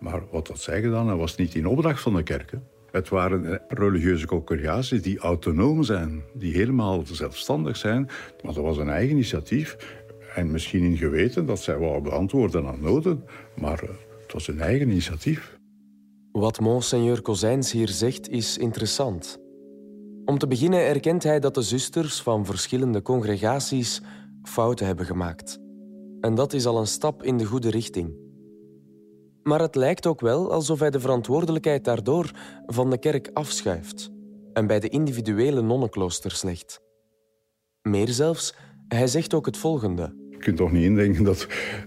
Maar 0.00 0.22
wat 0.30 0.46
dat 0.46 0.60
zeggen 0.60 0.90
dan, 0.90 1.06
dat 1.06 1.18
was 1.18 1.36
niet 1.36 1.54
in 1.54 1.66
opdracht 1.66 2.02
van 2.02 2.14
de 2.14 2.22
kerk. 2.22 2.52
Het 2.90 3.08
waren 3.08 3.60
religieuze 3.68 4.26
congregaties 4.26 5.02
die 5.02 5.18
autonoom 5.18 5.82
zijn, 5.82 6.22
die 6.34 6.52
helemaal 6.52 7.02
zelfstandig 7.06 7.76
zijn. 7.76 8.10
Maar 8.42 8.54
dat 8.54 8.64
was 8.64 8.78
een 8.78 8.88
eigen 8.88 9.10
initiatief. 9.10 9.76
En 10.34 10.50
misschien 10.50 10.82
in 10.82 10.96
geweten 10.96 11.46
dat 11.46 11.62
zij 11.62 11.78
wel 11.78 12.00
beantwoorden 12.00 12.66
aan 12.66 12.80
noden, 12.80 13.24
maar 13.54 13.82
eh, 13.82 13.88
het 14.22 14.32
was 14.32 14.48
een 14.48 14.60
eigen 14.60 14.88
initiatief. 14.88 15.51
Wat 16.32 16.60
Monseigneur 16.60 17.22
Kozijns 17.22 17.72
hier 17.72 17.88
zegt 17.88 18.28
is 18.28 18.58
interessant. 18.58 19.38
Om 20.24 20.38
te 20.38 20.46
beginnen 20.46 20.80
erkent 20.80 21.22
hij 21.22 21.40
dat 21.40 21.54
de 21.54 21.62
zusters 21.62 22.22
van 22.22 22.46
verschillende 22.46 23.02
congregaties 23.02 24.02
fouten 24.42 24.86
hebben 24.86 25.06
gemaakt. 25.06 25.58
En 26.20 26.34
dat 26.34 26.52
is 26.52 26.66
al 26.66 26.78
een 26.78 26.86
stap 26.86 27.22
in 27.22 27.36
de 27.36 27.44
goede 27.44 27.70
richting. 27.70 28.16
Maar 29.42 29.60
het 29.60 29.74
lijkt 29.74 30.06
ook 30.06 30.20
wel 30.20 30.52
alsof 30.52 30.78
hij 30.78 30.90
de 30.90 31.00
verantwoordelijkheid 31.00 31.84
daardoor 31.84 32.30
van 32.66 32.90
de 32.90 32.98
kerk 32.98 33.30
afschuift 33.32 34.10
en 34.52 34.66
bij 34.66 34.80
de 34.80 34.88
individuele 34.88 35.62
nonnenkloosters 35.62 36.42
legt. 36.42 36.80
Meer 37.82 38.08
zelfs, 38.08 38.54
hij 38.88 39.06
zegt 39.06 39.34
ook 39.34 39.46
het 39.46 39.56
volgende. 39.56 40.21
Kunt 40.42 40.56
toch 40.56 40.72
niet 40.72 40.84
indenken 40.84 41.24
dat, 41.24 41.46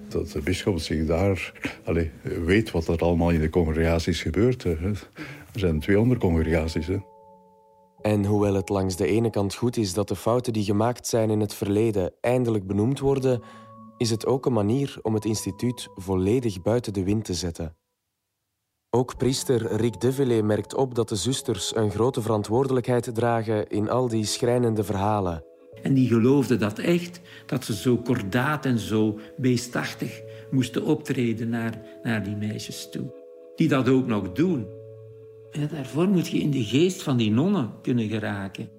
dat 0.09 0.31
de 0.31 0.41
bisschop 0.41 0.79
zich 0.79 1.05
daar 1.05 1.53
allez, 1.83 2.07
weet 2.21 2.71
wat 2.71 2.87
er 2.87 2.99
allemaal 2.99 3.29
in 3.29 3.39
de 3.39 3.49
congregaties 3.49 4.21
gebeurt. 4.21 4.63
Er 4.63 5.07
zijn 5.53 5.79
200 5.79 6.19
congregaties. 6.19 6.87
En 8.01 8.25
hoewel 8.25 8.53
het 8.53 8.69
langs 8.69 8.95
de 8.95 9.07
ene 9.07 9.29
kant 9.29 9.55
goed 9.55 9.77
is 9.77 9.93
dat 9.93 10.07
de 10.07 10.15
fouten 10.15 10.53
die 10.53 10.63
gemaakt 10.63 11.07
zijn 11.07 11.29
in 11.29 11.39
het 11.39 11.53
verleden 11.53 12.13
eindelijk 12.21 12.67
benoemd 12.67 12.99
worden, 12.99 13.41
is 13.97 14.09
het 14.09 14.25
ook 14.25 14.45
een 14.45 14.53
manier 14.53 14.99
om 15.01 15.13
het 15.13 15.25
instituut 15.25 15.87
volledig 15.95 16.61
buiten 16.61 16.93
de 16.93 17.03
wind 17.03 17.25
te 17.25 17.33
zetten. 17.33 17.75
Ook 18.89 19.17
priester 19.17 19.75
Rick 19.75 20.01
Devillé 20.01 20.41
merkt 20.41 20.75
op 20.75 20.95
dat 20.95 21.09
de 21.09 21.15
zusters 21.15 21.75
een 21.75 21.91
grote 21.91 22.21
verantwoordelijkheid 22.21 23.15
dragen 23.15 23.67
in 23.67 23.89
al 23.89 24.07
die 24.07 24.25
schrijnende 24.25 24.83
verhalen. 24.83 25.43
En 25.83 25.93
die 25.93 26.07
geloofden 26.07 26.59
dat 26.59 26.79
echt, 26.79 27.21
dat 27.45 27.63
ze 27.63 27.75
zo 27.75 27.97
kordaat 27.97 28.65
en 28.65 28.79
zo 28.79 29.19
beestachtig 29.37 30.21
moesten 30.51 30.83
optreden 30.83 31.49
naar, 31.49 31.81
naar 32.03 32.23
die 32.23 32.35
meisjes 32.35 32.89
toe. 32.91 33.13
Die 33.55 33.67
dat 33.67 33.89
ook 33.89 34.07
nog 34.07 34.31
doen. 34.31 34.65
Ja, 35.51 35.65
daarvoor 35.65 36.07
moet 36.07 36.27
je 36.27 36.37
in 36.37 36.51
de 36.51 36.63
geest 36.63 37.03
van 37.03 37.17
die 37.17 37.31
nonnen 37.31 37.71
kunnen 37.81 38.09
geraken. 38.09 38.69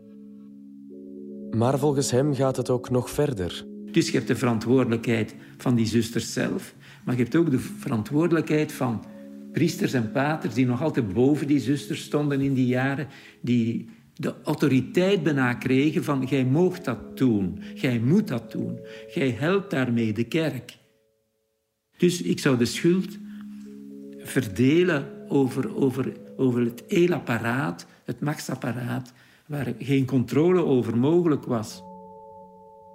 Maar 1.50 1.78
volgens 1.78 2.10
hem 2.10 2.34
gaat 2.34 2.56
het 2.56 2.70
ook 2.70 2.90
nog 2.90 3.10
verder. 3.10 3.64
Dus 3.90 4.06
je 4.06 4.12
hebt 4.12 4.28
de 4.28 4.36
verantwoordelijkheid 4.36 5.34
van 5.56 5.74
die 5.74 5.86
zusters 5.86 6.32
zelf, 6.32 6.74
maar 7.04 7.16
je 7.16 7.22
hebt 7.22 7.36
ook 7.36 7.50
de 7.50 7.58
verantwoordelijkheid 7.58 8.72
van 8.72 9.04
priesters 9.52 9.92
en 9.92 10.10
paters 10.10 10.54
die 10.54 10.66
nog 10.66 10.82
altijd 10.82 11.12
boven 11.12 11.46
die 11.46 11.60
zusters 11.60 12.02
stonden 12.02 12.40
in 12.40 12.54
die 12.54 12.66
jaren, 12.66 13.08
die 13.40 13.88
de 14.16 14.34
autoriteit 14.44 15.22
bijna 15.22 15.54
kregen 15.54 16.04
van 16.04 16.26
jij 16.28 16.44
moogt 16.44 16.84
dat 16.84 17.16
doen, 17.16 17.62
jij 17.74 17.98
moet 17.98 18.28
dat 18.28 18.52
doen, 18.52 18.78
jij 19.14 19.30
helpt 19.30 19.70
daarmee 19.70 20.12
de 20.12 20.24
kerk. 20.24 20.78
Dus 21.96 22.22
ik 22.22 22.38
zou 22.38 22.56
de 22.56 22.64
schuld 22.64 23.18
verdelen 24.18 25.28
over, 25.28 25.76
over 25.76 26.12
over 26.36 26.60
het 26.60 26.84
eelapparaat, 26.86 27.86
het 28.04 28.20
machtsapparaat, 28.20 29.12
waar 29.46 29.74
geen 29.78 30.06
controle 30.06 30.64
over 30.64 30.98
mogelijk 30.98 31.44
was. 31.44 31.82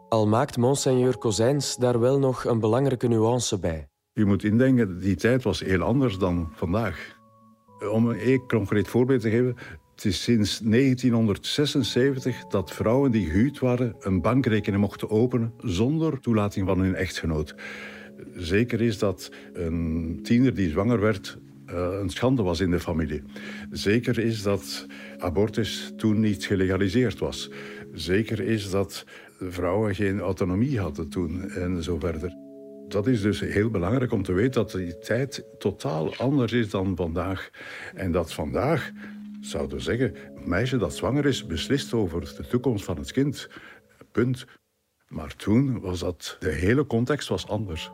Al 0.10 0.28
maakt 0.28 0.58
Monseigneur 0.58 1.18
Kozijns 1.18 1.76
daar 1.76 2.00
wel 2.00 2.20
nog 2.20 2.46
een 2.46 2.60
belangrijke 2.60 3.08
nuance 3.08 3.60
bij. 3.60 3.88
Je 4.14 4.26
moet 4.26 4.44
indenken, 4.44 5.00
die 5.00 5.16
tijd 5.16 5.44
was 5.44 5.60
heel 5.60 5.82
anders 5.82 6.18
dan 6.18 6.50
vandaag. 6.54 7.20
Om 7.92 8.08
een 8.08 8.48
concreet 8.48 8.88
voorbeeld 8.88 9.22
te 9.22 9.30
geven, 9.30 9.58
het 10.02 10.12
is 10.12 10.24
sinds 10.24 10.60
1976 10.60 12.46
dat 12.46 12.72
vrouwen 12.72 13.12
die 13.12 13.26
gehuwd 13.26 13.60
waren 13.60 13.96
een 14.00 14.22
bankrekening 14.22 14.82
mochten 14.82 15.10
openen 15.10 15.54
zonder 15.58 16.20
toelating 16.20 16.68
van 16.68 16.80
hun 16.80 16.96
echtgenoot. 16.96 17.56
Zeker 18.36 18.82
is 18.82 18.98
dat 18.98 19.32
een 19.54 20.20
tiener 20.24 20.54
die 20.54 20.70
zwanger 20.70 21.00
werd 21.00 21.38
uh, 21.70 21.88
een 22.02 22.10
schande 22.10 22.44
was 22.44 22.60
in 22.60 22.72
de 22.72 22.80
familie. 22.80 23.24
Zeker 23.72 24.20
is 24.20 24.42
dat 24.42 24.88
abortus 25.18 25.94
toen 25.98 26.20
niet 26.20 26.46
gelegaliseerd 26.46 27.20
was. 27.20 27.52
Zeker 27.94 28.40
is 28.40 28.70
dat 28.70 29.06
vrouwen 29.40 29.96
geen 29.96 30.20
autonomie 30.20 30.80
hadden 30.80 31.10
toen 31.10 31.50
en 31.50 31.84
zo 31.84 32.00
verder. 32.00 32.34
Dat 32.88 33.08
is 33.08 33.22
dus 33.22 33.40
heel 33.40 33.70
belangrijk 33.70 34.12
om 34.12 34.24
te 34.24 34.34
weten 34.34 34.62
dat 34.62 34.72
die 34.72 34.98
tijd 34.98 35.46
totaal 35.58 36.16
anders 36.16 36.52
is 36.52 36.70
dan 36.70 36.96
vandaag. 36.96 37.50
En 37.96 38.12
dat 38.12 38.34
vandaag, 38.34 38.92
zouden 39.42 39.82
zeggen, 39.82 40.16
een 40.36 40.50
meisje 40.50 40.78
dat 40.78 40.96
zwanger 40.96 41.26
is, 41.26 41.46
beslist 41.46 41.94
over 41.94 42.36
de 42.36 42.48
toekomst 42.48 42.86
van 42.86 42.98
het 42.98 43.12
kind. 43.12 43.50
Punt. 44.12 44.46
Maar 45.08 45.36
toen 45.36 45.80
was 45.80 46.00
dat, 46.00 46.38
de 46.40 46.52
hele 46.52 46.86
context 46.86 47.28
was 47.28 47.48
anders. 47.48 47.92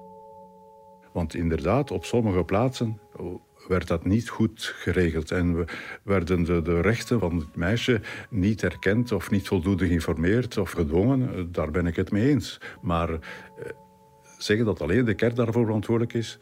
Want 1.14 1.34
inderdaad, 1.34 1.92
op 1.92 2.06
sommige 2.06 2.44
plaatsen 2.44 3.00
werd 3.68 3.88
dat 3.88 4.06
niet 4.06 4.30
goed 4.30 4.74
geregeld. 4.76 5.32
En 5.32 5.58
we 5.58 5.66
werden 6.04 6.44
de, 6.44 6.62
de, 6.62 6.82
rechten 6.82 7.20
van 7.20 7.36
het 7.36 7.56
meisje 7.56 8.02
niet 8.30 8.64
erkend 8.64 9.12
of 9.12 9.32
niet 9.32 9.48
voldoende 9.48 9.88
geïnformeerd 9.88 10.58
of 10.58 10.72
gedwongen. 10.72 11.52
Daar 11.52 11.72
ben 11.72 11.88
ik 11.88 11.96
het 11.96 12.12
mee 12.12 12.30
eens. 12.30 12.60
Maar 12.82 13.10
eh, 13.10 13.20
zeggen 14.38 14.66
dat 14.66 14.82
alleen 14.82 15.06
de 15.06 15.14
kerk 15.14 15.36
daarvoor 15.36 15.66
verantwoordelijk 15.66 16.14
is, 16.14 16.40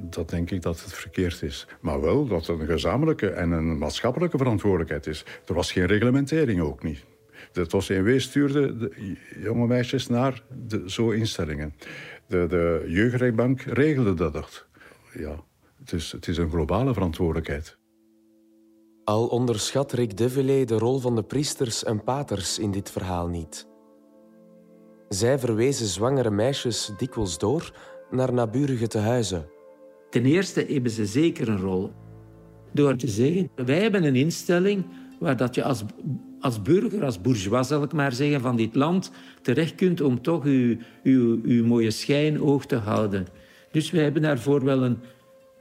dat 0.00 0.30
denk 0.30 0.50
ik 0.50 0.62
dat 0.62 0.82
het 0.82 0.92
verkeerd 0.92 1.42
is. 1.42 1.66
Maar 1.80 2.00
wel 2.00 2.26
dat 2.26 2.46
het 2.46 2.60
een 2.60 2.66
gezamenlijke 2.66 3.28
en 3.28 3.50
een 3.50 3.78
maatschappelijke 3.78 4.38
verantwoordelijkheid 4.38 5.06
is. 5.06 5.24
Er 5.46 5.54
was 5.54 5.72
geen 5.72 5.86
reglementering 5.86 6.60
ook 6.60 6.82
niet. 6.82 7.04
Het 7.52 7.74
OCMW 7.74 8.18
stuurde 8.18 8.76
de 8.76 9.16
jonge 9.42 9.66
meisjes 9.66 10.06
naar 10.06 10.42
de, 10.66 10.82
zo 10.86 11.10
instellingen. 11.10 11.74
De, 12.26 12.46
de 12.46 12.84
jeugdrechtbank 12.86 13.60
regelde 13.60 14.14
dat. 14.14 14.66
Ja, 15.12 15.44
het 15.78 15.92
is, 15.92 16.12
het 16.12 16.28
is 16.28 16.36
een 16.36 16.50
globale 16.50 16.92
verantwoordelijkheid. 16.92 17.78
Al 19.04 19.26
onderschat 19.26 19.92
Rick 19.92 20.16
Devillé 20.16 20.64
de 20.64 20.78
rol 20.78 20.98
van 20.98 21.14
de 21.14 21.22
priesters 21.22 21.84
en 21.84 22.04
paters 22.04 22.58
in 22.58 22.70
dit 22.70 22.90
verhaal 22.90 23.28
niet. 23.28 23.66
Zij 25.08 25.38
verwezen 25.38 25.86
zwangere 25.86 26.30
meisjes 26.30 26.92
dikwijls 26.96 27.38
door 27.38 27.72
naar 28.10 28.32
naburige 28.32 28.86
tehuizen. 28.86 29.55
Ten 30.16 30.24
eerste 30.24 30.66
hebben 30.68 30.90
ze 30.90 31.06
zeker 31.06 31.48
een 31.48 31.58
rol 31.58 31.92
door 32.72 32.96
te 32.96 33.08
zeggen: 33.08 33.50
wij 33.54 33.80
hebben 33.80 34.04
een 34.04 34.16
instelling 34.16 34.84
waar 35.18 35.36
dat 35.36 35.54
je 35.54 35.62
als, 35.62 35.84
als 36.40 36.62
burger, 36.62 37.04
als 37.04 37.20
bourgeois 37.20 37.68
zal 37.68 37.82
ik 37.82 37.92
maar 37.92 38.12
zeggen, 38.12 38.40
van 38.40 38.56
dit 38.56 38.74
land 38.74 39.10
terecht 39.42 39.74
kunt 39.74 40.00
om 40.00 40.22
toch 40.22 40.44
uw, 40.44 40.76
uw, 41.02 41.40
uw 41.42 41.66
mooie 41.66 41.90
schijn 41.90 42.40
oog 42.40 42.66
te 42.66 42.76
houden. 42.76 43.26
Dus 43.70 43.90
wij 43.90 44.02
hebben 44.02 44.22
daarvoor 44.22 44.64
wel 44.64 44.82
een, 44.82 44.98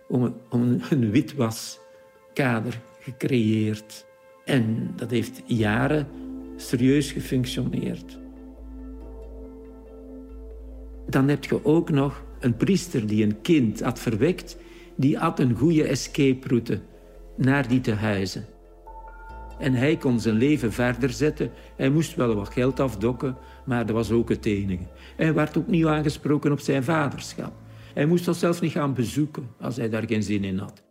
om, 0.08 0.36
om 0.50 0.80
een 0.90 1.12
witwaskader 1.12 2.82
gecreëerd. 3.00 4.06
En 4.46 4.94
dat 4.96 5.12
heeft 5.12 5.42
jaren 5.46 6.08
serieus 6.56 7.12
gefunctioneerd. 7.12 8.20
Dan 11.08 11.28
heb 11.28 11.44
je 11.44 11.66
ook 11.66 11.90
nog 11.90 12.25
een 12.46 12.58
priester 12.58 13.08
die 13.08 13.24
een 13.24 13.42
kind 13.42 13.82
had 13.82 14.00
verwekt, 14.00 14.58
die 14.96 15.18
had 15.18 15.40
een 15.40 15.56
goede 15.56 15.84
escape 15.84 16.48
route 16.48 16.82
naar 17.36 17.68
die 17.68 17.82
tehuizen. 17.82 18.46
En 19.60 19.74
hij 19.74 19.98
kon 19.98 20.20
zijn 20.20 20.36
leven 20.36 20.74
verder 20.74 21.10
zetten. 21.10 21.52
Hij 21.76 21.90
moest 21.90 22.16
wel 22.16 22.36
wat 22.36 22.50
geld 22.50 22.80
afdokken, 22.80 23.38
maar 23.66 23.86
dat 23.86 23.96
was 23.96 24.12
ook 24.12 24.30
het 24.30 24.46
enige. 24.46 24.84
Hij 25.16 25.34
werd 25.34 25.58
ook 25.58 25.68
niet 25.68 25.86
aangesproken 25.86 26.52
op 26.52 26.60
zijn 26.60 26.84
vaderschap. 26.84 27.54
Hij 27.94 28.06
moest 28.06 28.26
dat 28.26 28.36
zelfs 28.36 28.60
niet 28.60 28.72
gaan 28.72 28.94
bezoeken 28.94 29.50
als 29.60 29.76
hij 29.76 29.90
daar 29.90 30.08
geen 30.08 30.24
zin 30.24 30.44
in 30.44 30.58
had. 30.58 30.84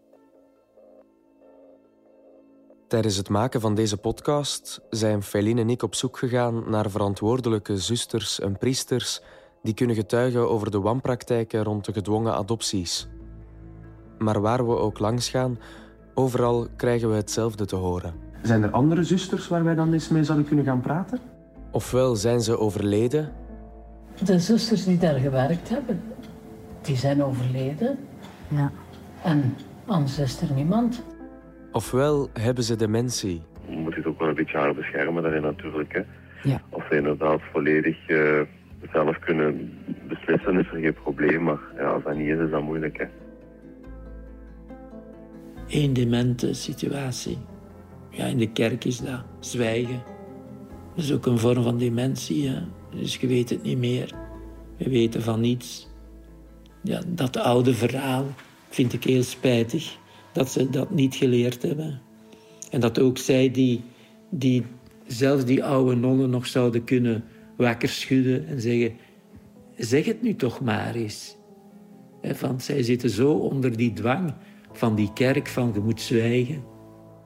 Tijdens 2.89 3.17
het 3.17 3.29
maken 3.29 3.61
van 3.61 3.75
deze 3.75 3.97
podcast 3.97 4.81
zijn 4.91 5.23
Feline 5.23 5.61
en 5.61 5.71
ik 5.71 5.83
op 5.83 5.95
zoek 5.95 6.19
gegaan 6.19 6.71
naar 6.71 6.91
verantwoordelijke 6.91 7.79
zusters 7.79 8.41
en 8.41 8.59
priesters 8.59 9.21
die 9.65 9.75
kunnen 9.75 9.97
getuigen 9.97 10.51
over 10.51 10.71
de 10.71 10.81
wanpraktijken 10.81 11.63
rond 11.63 11.85
de 11.85 11.93
gedwongen 11.93 12.35
adopties. 12.35 13.09
Maar 14.19 14.41
waar 14.41 14.67
we 14.67 14.77
ook 14.77 14.99
langs 14.99 15.29
gaan, 15.29 15.59
overal 16.15 16.67
krijgen 16.77 17.09
we 17.11 17.15
hetzelfde 17.15 17.65
te 17.65 17.77
horen. 17.77 18.15
Zijn 18.43 18.63
er 18.63 18.71
andere 18.71 19.03
zusters 19.03 19.49
waar 19.49 19.65
wij 19.65 19.75
dan 19.75 19.93
eens 19.93 20.09
mee 20.09 20.25
zouden 20.25 20.47
kunnen 20.47 20.65
gaan 20.65 20.81
praten? 20.81 21.19
Ofwel 21.71 22.17
zijn 22.17 22.41
ze 22.41 22.59
overleden. 22.59 23.33
De 24.25 24.39
zusters 24.39 24.85
die 24.85 24.99
daar 24.99 25.19
gewerkt 25.19 25.69
hebben, 25.69 26.03
die 26.83 26.97
zijn 26.97 27.23
overleden. 27.23 27.99
Ja. 28.49 28.73
En 29.23 29.57
anders 29.87 30.19
is 30.19 30.41
er 30.41 30.53
niemand. 30.55 31.05
Ofwel 31.73 32.29
hebben 32.33 32.65
ze 32.65 32.77
dementie. 32.77 33.43
Je 33.69 33.77
moet 33.77 33.95
het 33.95 34.07
ook 34.07 34.19
wel 34.19 34.29
een 34.29 34.35
beetje 34.35 34.59
haar 34.59 34.75
beschermen 34.75 35.23
daarin 35.23 35.43
natuurlijk. 35.43 35.93
Hè. 35.93 36.03
Ja. 36.51 36.61
Als 36.71 36.83
ze 36.91 36.97
inderdaad 36.97 37.41
volledig 37.53 38.09
uh, 38.09 38.41
zelf 38.93 39.19
kunnen 39.19 39.73
beslissen, 40.09 40.59
is 40.59 40.67
er 40.67 40.81
geen 40.81 40.95
probleem. 40.95 41.43
Maar 41.43 41.59
ja, 41.77 41.85
als 41.85 42.03
dat 42.03 42.17
niet 42.17 42.29
is, 42.29 42.39
is 42.39 42.51
dat 42.51 42.63
moeilijk. 42.63 43.09
Een 45.69 45.93
demente 45.93 46.55
situatie. 46.55 47.39
Ja, 48.11 48.25
in 48.25 48.39
de 48.39 48.53
kerk 48.53 48.85
is 48.85 49.01
dat 49.01 49.25
zwijgen. 49.41 50.03
Dat 50.95 51.05
is 51.05 51.13
ook 51.13 51.27
een 51.27 51.39
vorm 51.39 51.63
van 51.63 51.79
dementie. 51.79 52.51
Dus 52.91 53.17
je 53.17 53.27
weet 53.27 53.51
het 53.51 53.63
niet 53.63 53.79
meer. 53.79 54.13
We 54.77 54.91
weten 54.91 55.23
van 55.23 55.41
niets. 55.41 55.93
Ja, 56.83 57.01
dat 57.07 57.37
oude 57.37 57.75
verhaal 57.75 58.27
vind 58.69 58.93
ik 58.93 59.05
heel 59.05 59.23
spijtig. 59.23 59.97
Dat 60.33 60.51
ze 60.51 60.71
dat 60.71 60.91
niet 60.91 61.15
geleerd 61.15 61.63
hebben. 61.63 62.01
En 62.71 62.81
dat 62.81 63.01
ook 63.01 63.19
zij 63.19 63.51
die, 63.51 63.83
die 64.31 64.65
zelfs 65.07 65.45
die 65.45 65.65
oude 65.65 65.95
nonnen 65.95 66.31
nog 66.31 66.47
zouden 66.47 66.85
kunnen 66.85 67.25
wakker 67.57 67.89
schudden 67.89 68.47
en 68.47 68.61
zeggen... 68.61 68.97
Zeg 69.77 70.05
het 70.05 70.23
nu 70.23 70.35
toch 70.35 70.61
maar 70.61 70.95
eens. 70.95 71.37
Want 72.41 72.63
zij 72.63 72.83
zitten 72.83 73.11
zo 73.11 73.33
onder 73.33 73.77
die 73.77 73.93
dwang 73.93 74.35
van 74.73 74.95
die 74.95 75.13
kerk 75.13 75.49
van 75.49 75.71
je 75.75 75.81
moet 75.81 76.01
zwijgen. 76.01 76.65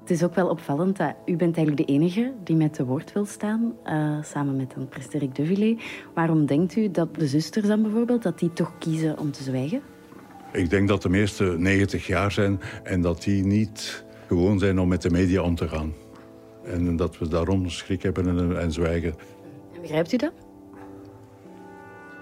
Het 0.01 0.11
is 0.11 0.25
ook 0.25 0.35
wel 0.35 0.49
opvallend 0.49 0.97
dat 0.97 1.15
u 1.27 1.37
bent 1.37 1.57
eigenlijk 1.57 1.87
de 1.87 1.93
enige 1.93 2.33
die 2.45 2.57
met 2.57 2.75
te 2.75 2.85
woord 2.85 3.13
wil 3.13 3.25
staan, 3.25 3.73
uh, 3.87 4.23
samen 4.23 4.57
met 4.57 4.75
een 4.77 4.89
priester 4.89 5.19
Rick 5.19 5.35
de. 5.35 5.77
Waarom 6.15 6.47
denkt 6.47 6.77
u 6.77 6.91
dat 6.91 7.15
de 7.15 7.27
zusters 7.27 7.67
dan 7.67 7.83
bijvoorbeeld, 7.83 8.23
dat 8.23 8.39
die 8.39 8.53
toch 8.53 8.79
kiezen 8.79 9.19
om 9.19 9.31
te 9.31 9.43
zwijgen? 9.43 9.81
Ik 10.53 10.71
denk 10.71 10.89
dat 10.89 11.03
de 11.03 11.09
meeste 11.09 11.45
90 11.59 12.07
jaar 12.07 12.33
zijn 12.33 12.61
en 12.83 13.01
dat 13.01 13.23
die 13.23 13.45
niet 13.45 14.05
gewoon 14.27 14.59
zijn 14.59 14.79
om 14.79 14.89
met 14.89 15.03
de 15.03 15.11
media 15.11 15.43
om 15.43 15.55
te 15.55 15.69
gaan. 15.69 15.93
En 16.65 16.97
dat 16.97 17.19
we 17.19 17.29
daarom 17.29 17.69
schrik 17.69 18.03
hebben 18.03 18.29
en, 18.29 18.61
en 18.61 18.73
zwijgen. 18.73 19.15
En 19.79 19.85
begrijpt 19.85 20.13
u 20.13 20.17
dat? 20.17 20.33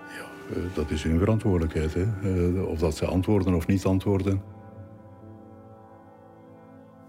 Ja, 0.08 0.56
uh, 0.56 0.62
dat 0.74 0.90
is 0.90 1.02
hun 1.02 1.18
verantwoordelijkheid. 1.18 1.94
Hè? 1.94 2.04
Uh, 2.22 2.68
of 2.68 2.78
dat 2.78 2.96
ze 2.96 3.06
antwoorden 3.06 3.54
of 3.54 3.66
niet 3.66 3.84
antwoorden. 3.84 4.42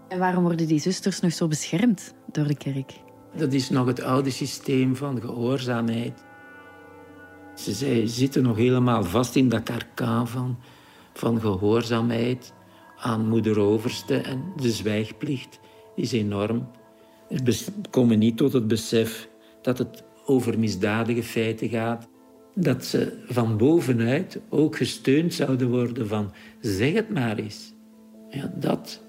En 0.08 0.18
waarom 0.18 0.42
worden 0.42 0.66
die 0.66 0.80
zusters 0.80 1.20
nog 1.20 1.32
zo 1.32 1.48
beschermd 1.48 2.14
door 2.32 2.46
de 2.46 2.56
kerk? 2.56 2.92
Dat 3.36 3.52
is 3.52 3.70
nog 3.70 3.86
het 3.86 4.02
oude 4.02 4.30
systeem 4.30 4.96
van 4.96 5.20
gehoorzaamheid. 5.20 6.24
Ze, 7.54 7.74
ze 7.74 8.02
zitten 8.06 8.42
nog 8.42 8.56
helemaal 8.56 9.04
vast 9.04 9.36
in 9.36 9.48
dat 9.48 9.62
karkaan 9.62 10.28
van, 10.28 10.58
van 11.12 11.40
gehoorzaamheid 11.40 12.52
aan 12.96 13.28
moeder 13.28 13.60
overste 13.60 14.16
en 14.16 14.52
de 14.56 14.70
zwijgplicht 14.70 15.60
is 15.94 16.12
enorm. 16.12 16.68
Ze 17.44 17.72
komen 17.90 18.18
niet 18.18 18.36
tot 18.36 18.52
het 18.52 18.68
besef 18.68 19.28
dat 19.62 19.78
het 19.78 20.06
over 20.28 20.58
misdadige 20.58 21.22
feiten 21.22 21.68
gaat. 21.68 22.08
Dat 22.54 22.84
ze 22.84 23.24
van 23.26 23.56
bovenuit 23.56 24.40
ook 24.48 24.76
gesteund 24.76 25.34
zouden 25.34 25.70
worden 25.70 26.08
van 26.08 26.32
zeg 26.60 26.92
het 26.92 27.10
maar 27.10 27.38
eens. 27.38 27.74
Ja, 28.30 28.52
dat 28.54 29.06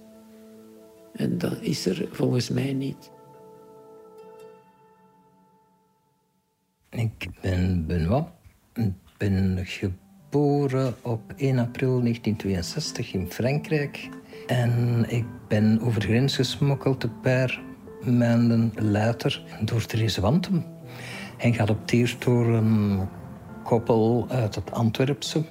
en 1.20 1.38
dat 1.38 1.62
is 1.62 1.86
er 1.86 2.08
volgens 2.12 2.50
mij 2.50 2.74
niet. 2.74 3.12
Ik 6.90 7.28
ben 7.42 7.86
Benoit. 7.88 8.26
Ik 8.74 8.94
ben 9.18 9.60
geboren 9.64 10.96
op 11.02 11.34
1 11.36 11.60
april 11.60 12.02
1962 12.02 13.14
in 13.14 13.32
Frankrijk. 13.32 14.10
En 14.48 15.06
ik 15.08 15.26
ben 15.48 15.80
over 15.82 16.02
grens 16.02 16.36
gesmokkeld 16.36 17.04
een 17.04 17.20
paar 17.20 17.62
maanden 18.06 18.72
later 18.76 19.44
door 19.66 19.86
Therese 19.86 20.22
Wantem. 20.22 20.66
En 21.40 21.54
geadopteerd 21.54 22.24
door 22.24 22.46
een 22.46 23.00
koppel 23.64 24.26
uit 24.30 24.56
het 24.56 24.72
Antwerpse. 24.72 25.44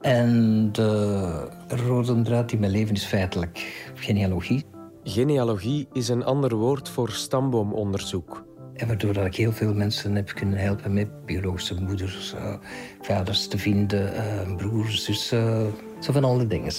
En 0.00 0.68
de 0.72 1.48
rode 1.68 2.22
draad 2.22 2.52
in 2.52 2.60
mijn 2.60 2.72
leven 2.72 2.94
is 2.94 3.04
feitelijk 3.04 3.88
genealogie. 3.94 4.64
Genealogie 5.02 5.88
is 5.92 6.08
een 6.08 6.24
ander 6.24 6.54
woord 6.54 6.88
voor 6.88 7.10
stamboomonderzoek. 7.10 8.44
En 8.74 8.86
waardoor 8.86 9.12
dat 9.12 9.26
ik 9.26 9.34
heel 9.34 9.52
veel 9.52 9.74
mensen 9.74 10.14
heb 10.14 10.32
kunnen 10.34 10.58
helpen 10.58 10.94
met 10.94 11.24
biologische 11.24 11.80
moeders, 11.80 12.34
uh, 12.34 12.54
vaders 13.00 13.48
te 13.48 13.58
vinden, 13.58 14.12
uh, 14.14 14.56
broers, 14.56 15.04
zussen, 15.04 15.72
zo 16.00 16.12
van 16.12 16.24
alle 16.24 16.46
dingen. 16.46 16.72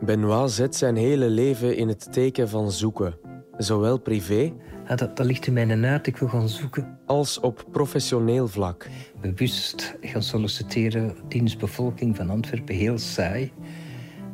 Benoit 0.00 0.50
zet 0.50 0.76
zijn 0.76 0.96
hele 0.96 1.28
leven 1.28 1.76
in 1.76 1.88
het 1.88 2.12
teken 2.12 2.48
van 2.48 2.72
zoeken. 2.72 3.18
Zowel 3.56 3.98
privé... 3.98 4.52
Ja, 4.92 4.98
dat, 4.98 5.16
dat 5.16 5.26
ligt 5.26 5.46
in 5.46 5.52
mijn 5.52 5.84
aard, 5.84 6.06
ik 6.06 6.16
wil 6.16 6.28
gaan 6.28 6.48
zoeken. 6.48 6.98
Als 7.06 7.40
op 7.40 7.64
professioneel 7.70 8.48
vlak. 8.48 8.88
Bewust 9.20 9.96
gaan 10.00 10.22
solliciteren, 10.22 11.14
dienstbevolking 11.28 12.16
van 12.16 12.30
Antwerpen, 12.30 12.74
heel 12.74 12.98
saai. 12.98 13.52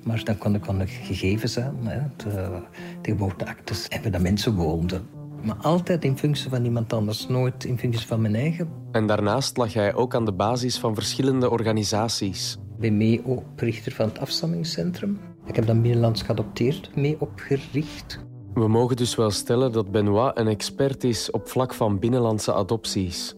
Maar 0.03 0.25
dan 0.25 0.39
kon 0.39 0.55
ik, 0.55 0.61
kon 0.61 0.81
ik 0.81 0.89
gegevens 0.91 1.59
aan, 1.59 1.77
hè, 1.83 2.01
de, 2.17 2.63
de 3.03 3.11
geboorteactes 3.11 3.89
en 3.89 4.11
waar 4.11 4.21
mensen 4.21 4.55
woonden. 4.55 5.07
Maar 5.43 5.57
altijd 5.57 6.05
in 6.05 6.19
functie 6.19 6.51
van 6.51 6.65
iemand 6.65 6.93
anders, 6.93 7.29
nooit 7.29 7.65
in 7.65 7.79
functie 7.79 8.07
van 8.07 8.21
mijn 8.21 8.35
eigen. 8.35 8.69
En 8.93 9.07
daarnaast 9.07 9.57
lag 9.57 9.73
hij 9.73 9.95
ook 9.95 10.15
aan 10.15 10.25
de 10.25 10.33
basis 10.33 10.79
van 10.79 10.95
verschillende 10.95 11.51
organisaties. 11.51 12.59
Ik 12.73 12.79
ben 12.79 12.97
mee 12.97 13.25
oprichter 13.25 13.93
van 13.93 14.09
het 14.09 14.19
afstammingscentrum. 14.19 15.19
Ik 15.47 15.57
heb 15.57 15.67
dan 15.67 15.83
binnenlands 15.83 16.23
geadopteerd, 16.23 16.97
mee 16.97 17.21
opgericht. 17.21 18.27
We 18.59 18.69
mogen 18.69 18.97
dus 18.97 19.15
wel 19.15 19.31
stellen 19.31 19.73
dat 19.73 19.91
Benoit 19.91 20.39
een 20.39 20.47
expert 20.47 21.05
is 21.05 21.31
op 21.31 21.49
vlak 21.49 21.75
van 21.75 21.99
binnenlandse 21.99 22.55
adopties. 22.55 23.35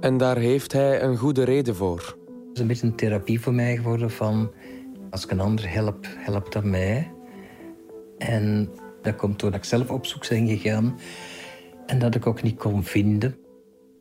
En 0.00 0.16
daar 0.16 0.36
heeft 0.36 0.72
hij 0.72 1.02
een 1.02 1.16
goede 1.16 1.42
reden 1.42 1.74
voor. 1.74 1.98
Het 1.98 2.54
is 2.54 2.60
een 2.60 2.66
beetje 2.66 2.86
een 2.86 2.94
therapie 2.94 3.40
voor 3.40 3.52
mij 3.52 3.76
geworden 3.76 4.10
van 4.10 4.50
als 5.10 5.24
ik 5.24 5.30
een 5.30 5.40
ander 5.40 5.72
help, 5.72 6.06
helpt 6.16 6.52
dat 6.52 6.64
mij. 6.64 7.12
En 8.18 8.70
dat 9.02 9.16
komt 9.16 9.40
doordat 9.40 9.60
ik 9.60 9.66
zelf 9.66 9.90
op 9.90 10.06
zoek 10.06 10.28
ben 10.28 10.48
gegaan 10.48 10.98
en 11.86 11.98
dat 11.98 12.14
ik 12.14 12.26
ook 12.26 12.42
niet 12.42 12.56
kon 12.56 12.84
vinden. 12.84 13.36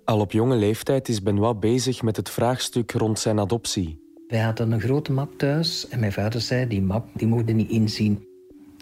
Al 0.03 0.19
op 0.19 0.31
jonge 0.31 0.55
leeftijd 0.55 1.07
is 1.07 1.23
Benoit 1.23 1.59
bezig 1.59 2.01
met 2.01 2.15
het 2.15 2.29
vraagstuk 2.29 2.91
rond 2.91 3.19
zijn 3.19 3.39
adoptie. 3.39 3.99
Wij 4.27 4.39
hadden 4.39 4.71
een 4.71 4.81
grote 4.81 5.11
map 5.11 5.37
thuis 5.37 5.87
en 5.87 5.99
mijn 5.99 6.13
vader 6.13 6.41
zei, 6.41 6.67
die 6.67 6.81
map 6.81 7.07
die 7.13 7.27
mocht 7.27 7.47
je 7.47 7.53
niet 7.53 7.69
inzien. 7.69 8.27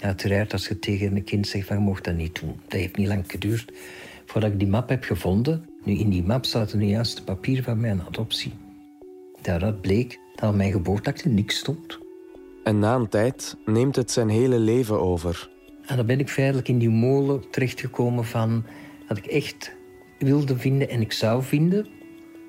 Uiteraard, 0.05 0.53
als 0.53 0.67
je 0.67 0.79
tegen 0.79 1.15
een 1.15 1.23
kind 1.23 1.47
zegt 1.47 1.67
van 1.67 1.77
je 1.77 1.81
mocht 1.81 2.03
dat 2.03 2.15
niet 2.15 2.39
doen. 2.39 2.59
Dat 2.67 2.79
heeft 2.79 2.97
niet 2.97 3.07
lang 3.07 3.23
geduurd 3.27 3.71
voordat 4.25 4.51
ik 4.51 4.59
die 4.59 4.67
map 4.67 4.89
heb 4.89 5.03
gevonden. 5.03 5.65
Nu, 5.83 5.93
in 5.93 6.09
die 6.09 6.23
map 6.23 6.45
zaten 6.45 6.79
nu 6.79 6.85
juist 6.85 7.17
de 7.17 7.23
papieren 7.23 7.63
van 7.63 7.79
mijn 7.79 8.01
adoptie. 8.01 8.53
Daaruit 9.41 9.81
bleek 9.81 10.19
dat 10.35 10.49
op 10.49 10.55
mijn 10.55 10.71
geboorteakte 10.71 11.29
niks 11.29 11.57
stond. 11.57 11.99
En 12.63 12.79
na 12.79 12.95
een 12.95 13.09
tijd 13.09 13.57
neemt 13.65 13.95
het 13.95 14.11
zijn 14.11 14.29
hele 14.29 14.59
leven 14.59 14.99
over. 14.99 15.49
En 15.85 15.95
dan 15.95 16.05
ben 16.05 16.19
ik 16.19 16.29
feitelijk 16.29 16.67
in 16.67 16.77
die 16.77 16.89
molen 16.89 17.49
terechtgekomen 17.49 18.25
van 18.25 18.65
dat 19.07 19.17
ik 19.17 19.25
echt 19.25 19.75
wilde 20.19 20.57
vinden 20.57 20.89
en 20.89 21.01
ik 21.01 21.11
zou 21.11 21.43
vinden. 21.43 21.87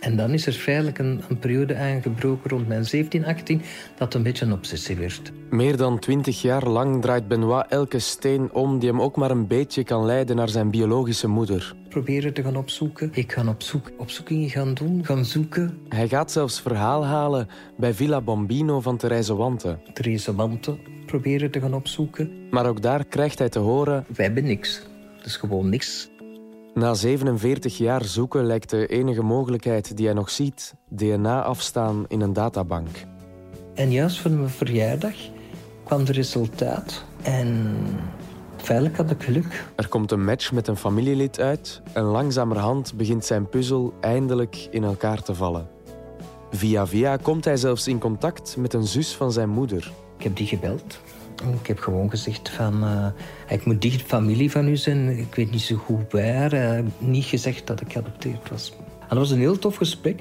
En 0.00 0.16
dan 0.16 0.30
is 0.30 0.46
er 0.46 0.52
feitelijk 0.52 0.98
een, 0.98 1.22
een 1.28 1.38
periode 1.38 1.76
aangebroken 1.76 2.50
rond 2.50 2.68
mijn 2.68 2.84
17, 2.84 3.24
18 3.24 3.62
dat 3.96 4.14
een 4.14 4.22
beetje 4.22 4.44
een 4.44 4.52
obsessie 4.52 4.96
werd. 4.96 5.32
Meer 5.50 5.76
dan 5.76 5.98
twintig 5.98 6.42
jaar 6.42 6.68
lang 6.68 7.02
draait 7.02 7.28
Benoit 7.28 7.66
elke 7.68 7.98
steen 7.98 8.52
om 8.52 8.78
die 8.78 8.88
hem 8.88 9.00
ook 9.02 9.16
maar 9.16 9.30
een 9.30 9.46
beetje 9.46 9.84
kan 9.84 10.04
leiden 10.04 10.36
naar 10.36 10.48
zijn 10.48 10.70
biologische 10.70 11.28
moeder. 11.28 11.74
Proberen 11.88 12.34
te 12.34 12.42
gaan 12.42 12.56
opzoeken. 12.56 13.10
Ik 13.12 13.32
ga 13.32 13.48
op 13.48 13.62
zoek, 13.62 13.92
opzoekingen 13.98 14.50
gaan 14.50 14.74
doen, 14.74 15.04
gaan 15.04 15.24
zoeken. 15.24 15.78
Hij 15.88 16.08
gaat 16.08 16.32
zelfs 16.32 16.60
verhaal 16.60 17.04
halen 17.04 17.48
bij 17.76 17.94
Villa 17.94 18.20
Bambino 18.20 18.80
van 18.80 18.96
Therese 18.96 19.34
Wante. 19.34 19.78
Therese 19.92 20.34
Wante 20.34 20.76
proberen 21.06 21.50
te 21.50 21.60
gaan 21.60 21.74
opzoeken. 21.74 22.48
Maar 22.50 22.66
ook 22.66 22.82
daar 22.82 23.04
krijgt 23.04 23.38
hij 23.38 23.48
te 23.48 23.58
horen... 23.58 24.04
Wij 24.16 24.24
hebben 24.24 24.44
niks. 24.44 24.82
Het 25.16 25.26
is 25.26 25.36
gewoon 25.36 25.68
niks. 25.68 26.08
Na 26.76 26.94
47 26.94 27.78
jaar 27.78 28.04
zoeken 28.04 28.46
lijkt 28.46 28.70
de 28.70 28.86
enige 28.86 29.22
mogelijkheid 29.22 29.96
die 29.96 30.06
hij 30.06 30.14
nog 30.14 30.30
ziet... 30.30 30.74
DNA 30.88 31.42
afstaan 31.42 32.04
in 32.08 32.20
een 32.20 32.32
databank. 32.32 32.88
En 33.74 33.90
juist 33.90 34.20
voor 34.20 34.30
mijn 34.30 34.48
verjaardag 34.48 35.14
kwam 35.84 35.98
het 35.98 36.08
resultaat. 36.08 37.04
En 37.22 37.76
feitelijk 38.56 38.96
had 38.96 39.10
ik 39.10 39.22
geluk. 39.22 39.64
Er 39.76 39.88
komt 39.88 40.10
een 40.10 40.24
match 40.24 40.52
met 40.52 40.68
een 40.68 40.76
familielid 40.76 41.40
uit... 41.40 41.80
en 41.92 42.02
langzamerhand 42.02 42.94
begint 42.94 43.24
zijn 43.24 43.48
puzzel 43.48 43.94
eindelijk 44.00 44.68
in 44.70 44.84
elkaar 44.84 45.22
te 45.22 45.34
vallen. 45.34 45.68
Via 46.50 46.86
via 46.86 47.16
komt 47.16 47.44
hij 47.44 47.56
zelfs 47.56 47.88
in 47.88 47.98
contact 47.98 48.56
met 48.56 48.74
een 48.74 48.86
zus 48.86 49.14
van 49.14 49.32
zijn 49.32 49.48
moeder. 49.48 49.92
Ik 50.16 50.24
heb 50.24 50.36
die 50.36 50.46
gebeld. 50.46 51.00
Ik 51.60 51.66
heb 51.66 51.78
gewoon 51.78 52.10
gezegd 52.10 52.48
van... 52.48 52.84
Uh, 52.84 53.06
ik 53.48 53.64
moet 53.64 53.82
dicht 53.82 54.02
familie 54.02 54.50
van 54.50 54.68
u 54.68 54.76
zijn. 54.76 55.18
Ik 55.18 55.34
weet 55.34 55.50
niet 55.50 55.60
zo 55.60 55.76
goed 55.76 56.12
waar. 56.12 56.54
Uh, 56.54 56.84
niet 56.98 57.24
gezegd 57.24 57.66
dat 57.66 57.80
ik 57.80 57.92
geadopteerd 57.92 58.50
was. 58.50 58.72
En 59.00 59.08
dat 59.08 59.18
was 59.18 59.30
een 59.30 59.38
heel 59.38 59.58
tof 59.58 59.76
gesprek. 59.76 60.20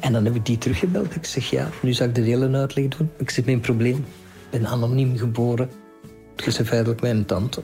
En 0.00 0.12
dan 0.12 0.24
heb 0.24 0.34
ik 0.34 0.46
die 0.46 0.58
teruggebeld. 0.58 1.14
Ik 1.14 1.24
zeg, 1.24 1.50
ja, 1.50 1.68
nu 1.82 1.92
zal 1.92 2.06
ik 2.06 2.14
de 2.14 2.20
hele 2.20 2.56
uitleg 2.56 2.88
doen. 2.88 3.10
Ik 3.16 3.30
zit 3.30 3.44
met 3.44 3.54
een 3.54 3.60
probleem. 3.60 3.96
Ik 3.96 4.50
ben 4.50 4.66
anoniem 4.66 5.16
geboren. 5.16 5.70
Het 6.36 6.46
is 6.46 6.60
feitelijk 6.60 7.00
mijn 7.00 7.24
tante. 7.24 7.62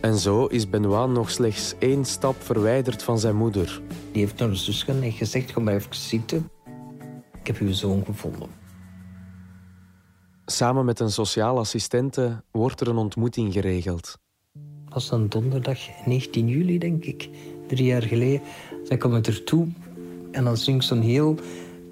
En 0.00 0.18
zo 0.18 0.46
is 0.46 0.70
Benoit 0.70 1.10
nog 1.10 1.30
slechts 1.30 1.74
één 1.78 2.04
stap 2.04 2.36
verwijderd 2.42 3.02
van 3.02 3.18
zijn 3.18 3.36
moeder. 3.36 3.80
Die 4.12 4.22
heeft 4.22 4.38
naar 4.38 4.48
de 4.48 4.54
zus 4.54 4.86
gezegd, 5.00 5.52
kom 5.52 5.64
maar 5.64 5.74
even 5.74 5.94
zitten. 5.94 6.50
Ik 7.40 7.46
heb 7.46 7.58
uw 7.58 7.72
zoon 7.72 8.02
gevonden. 8.04 8.48
Samen 10.50 10.84
met 10.84 11.00
een 11.00 11.10
sociaal 11.10 11.58
assistente 11.58 12.42
wordt 12.50 12.80
er 12.80 12.88
een 12.88 12.96
ontmoeting 12.96 13.52
geregeld. 13.52 14.18
Dat 14.84 14.94
was 14.94 15.10
een 15.10 15.28
donderdag 15.28 15.78
19 16.04 16.48
juli, 16.48 16.78
denk 16.78 17.04
ik. 17.04 17.28
Drie 17.66 17.84
jaar 17.84 18.02
geleden. 18.02 18.40
Zij 18.84 18.96
komen 18.96 19.22
ertoe 19.22 19.68
en 20.30 20.44
dan 20.44 20.56
zingt 20.56 20.84
zo'n 20.84 21.00
heel 21.00 21.36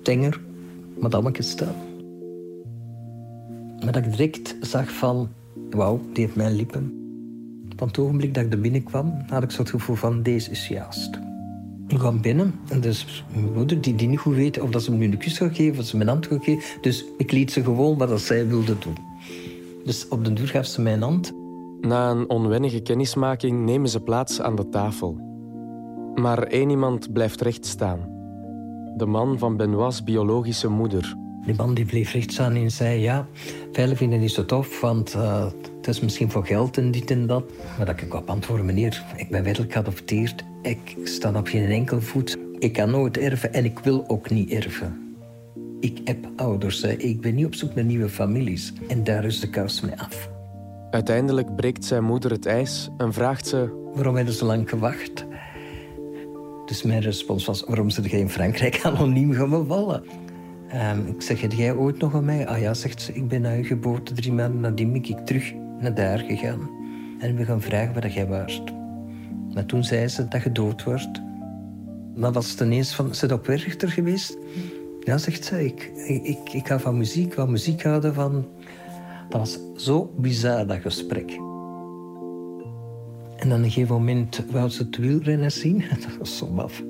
tenger 0.03 0.41
madameke 1.01 1.43
staan. 1.43 1.75
Maar 3.85 3.93
dat 3.93 4.05
ik 4.05 4.11
direct 4.11 4.57
zag 4.61 4.91
van, 4.91 5.29
wauw, 5.71 6.01
die 6.13 6.25
heeft 6.25 6.37
mijn 6.37 6.55
lippen. 6.55 6.93
Van 7.77 7.89
het 7.89 7.99
ogenblik 7.99 8.35
dat 8.35 8.45
ik 8.45 8.53
er 8.53 8.61
binnenkwam, 8.61 9.25
had 9.29 9.43
ik 9.43 9.51
zo 9.51 9.61
het 9.61 9.71
gevoel 9.71 9.97
van, 9.97 10.23
deze 10.23 10.51
is 10.51 10.69
juist. 10.69 11.28
Ik 11.89 11.99
kwam 11.99 12.21
binnen 12.21 12.55
en 12.69 12.81
dus 12.81 13.25
mijn 13.33 13.53
moeder, 13.53 13.81
die, 13.81 13.95
die 13.95 14.09
niet 14.09 14.19
goed 14.19 14.35
weet 14.35 14.61
of 14.61 14.71
dat 14.71 14.83
ze 14.83 14.93
me 14.93 15.05
een 15.05 15.19
kus 15.19 15.35
zou 15.35 15.55
geven 15.55 15.79
of 15.79 15.85
ze 15.85 15.97
mijn 15.97 16.09
hand 16.09 16.27
zou 16.27 16.43
geven. 16.43 16.81
Dus 16.81 17.05
ik 17.17 17.33
liet 17.33 17.53
ze 17.53 17.63
gewoon 17.63 17.99
wat 17.99 18.21
zij 18.21 18.49
wilde 18.49 18.79
doen. 18.79 18.97
Dus 19.85 20.09
op 20.09 20.25
de 20.25 20.33
duur 20.33 20.49
gaf 20.49 20.67
ze 20.67 20.81
mijn 20.81 21.03
hand. 21.03 21.33
Na 21.81 22.11
een 22.11 22.29
onwennige 22.29 22.81
kennismaking 22.81 23.65
nemen 23.65 23.89
ze 23.89 24.01
plaats 24.01 24.41
aan 24.41 24.57
de 24.57 24.69
tafel. 24.69 25.17
Maar 26.15 26.43
één 26.43 26.71
iemand 26.71 27.13
blijft 27.13 27.41
recht 27.41 27.67
staan. 27.67 27.99
De 28.97 29.07
man 29.07 29.39
van 29.39 29.57
Benoit's 29.57 30.05
biologische 30.05 30.69
moeder. 30.69 31.17
Die 31.49 31.57
man 31.57 31.75
die 31.75 31.85
bleef 31.85 32.13
recht 32.13 32.33
staan 32.33 32.55
en 32.55 32.71
zei... 32.71 33.01
Ja, 33.01 33.27
veilig 33.73 33.99
vinden 33.99 34.21
niet 34.21 34.31
zo 34.31 34.45
tof, 34.45 34.81
want 34.81 35.15
uh, 35.15 35.45
het 35.77 35.89
is 35.89 36.01
misschien 36.01 36.31
voor 36.31 36.47
geld 36.47 36.79
en 36.79 36.91
dit 36.91 37.11
en 37.11 37.27
dat. 37.27 37.45
Maar 37.77 37.87
dat 37.87 38.01
ik 38.01 38.15
op 38.15 38.31
antwoorden, 38.31 38.67
meneer, 38.67 39.05
ik 39.17 39.29
ben 39.29 39.45
wettelijk 39.45 39.73
geadopteerd. 39.73 40.45
Ik 40.63 40.97
sta 41.05 41.33
op 41.35 41.47
geen 41.47 41.71
enkel 41.71 42.01
voet. 42.01 42.39
Ik 42.59 42.73
kan 42.73 42.91
nooit 42.91 43.19
erven 43.19 43.53
en 43.53 43.65
ik 43.65 43.79
wil 43.79 44.05
ook 44.09 44.31
niet 44.31 44.51
erven. 44.51 45.17
Ik 45.81 46.01
heb 46.05 46.19
ouders, 46.37 46.83
ik 46.83 47.21
ben 47.21 47.35
niet 47.35 47.47
op 47.47 47.55
zoek 47.55 47.75
naar 47.75 47.85
nieuwe 47.85 48.09
families. 48.09 48.73
En 48.89 49.05
daar 49.05 49.25
is 49.25 49.41
de 49.41 49.51
kous 49.51 49.81
mee 49.81 50.01
af. 50.01 50.29
Uiteindelijk 50.91 51.57
breekt 51.57 51.85
zijn 51.85 52.05
moeder 52.05 52.31
het 52.31 52.47
ijs 52.47 52.89
en 52.99 53.13
vraagt 53.13 53.47
ze... 53.47 53.91
Waarom 53.95 54.17
hebben 54.17 54.35
ze 54.35 54.45
lang 54.45 54.69
gewacht? 54.69 55.27
Dus 56.67 56.83
mijn 56.83 57.01
respons 57.01 57.45
was, 57.45 57.65
waarom 57.67 57.91
zit 57.91 58.11
jij 58.11 58.21
in 58.21 58.31
Frankrijk 58.31 58.81
anoniem 58.85 59.33
gaan 59.33 59.51
bevallen? 59.51 60.28
Um, 60.75 61.07
ik 61.07 61.23
zeg, 61.23 61.41
heb 61.41 61.53
jij 61.53 61.75
ooit 61.75 61.99
nog 61.99 62.15
aan 62.15 62.25
mij? 62.25 62.47
Ah 62.47 62.61
ja, 62.61 62.75
zegt 62.75 63.03
ze, 63.03 63.13
ik 63.13 63.29
ben 63.29 63.41
na 63.41 63.51
je 63.51 63.65
geboorte 63.65 64.15
drie 64.15 64.33
maanden 64.33 64.61
nadien 64.61 64.93
ben 64.93 65.05
ik 65.05 65.27
terug 65.27 65.53
naar 65.81 65.95
daar 65.95 66.19
gegaan. 66.19 66.71
En 67.19 67.37
we 67.37 67.45
gaan 67.45 67.61
vragen 67.61 67.95
waar 67.95 68.11
jij 68.11 68.27
was. 68.27 68.63
Maar 69.55 69.67
toen 69.67 69.85
zei 69.85 70.09
ze 70.09 70.29
dat 70.29 70.43
je 70.43 70.53
dood 70.53 70.85
wordt. 70.85 71.23
Dan 72.15 72.33
was 72.33 72.51
het 72.51 72.61
ineens 72.61 72.95
van, 72.95 73.15
zit 73.15 73.33
op 73.33 73.47
Werchter 73.47 73.89
geweest? 73.89 74.39
Ja, 75.01 75.19
zegt 75.19 75.45
ze, 75.45 75.65
ik, 75.65 75.93
ik, 76.23 76.53
ik 76.53 76.67
hou 76.67 76.81
van 76.81 76.97
muziek, 76.97 77.33
van 77.33 77.51
muziek 77.51 77.83
houden 77.83 78.15
van... 78.15 78.47
Dat 79.29 79.39
was 79.39 79.59
zo 79.77 80.13
bizar, 80.17 80.67
dat 80.67 80.81
gesprek. 80.81 81.31
En 83.37 83.49
dan 83.49 83.59
op 83.59 83.65
een 83.65 83.71
gegeven 83.71 83.95
moment 83.95 84.45
wou 84.51 84.69
ze 84.69 84.83
het 84.83 84.97
wielrennen 84.97 85.53
zien. 85.53 85.85
Dat 86.05 86.17
was 86.19 86.37
zo 86.37 86.47
maf. 86.47 86.83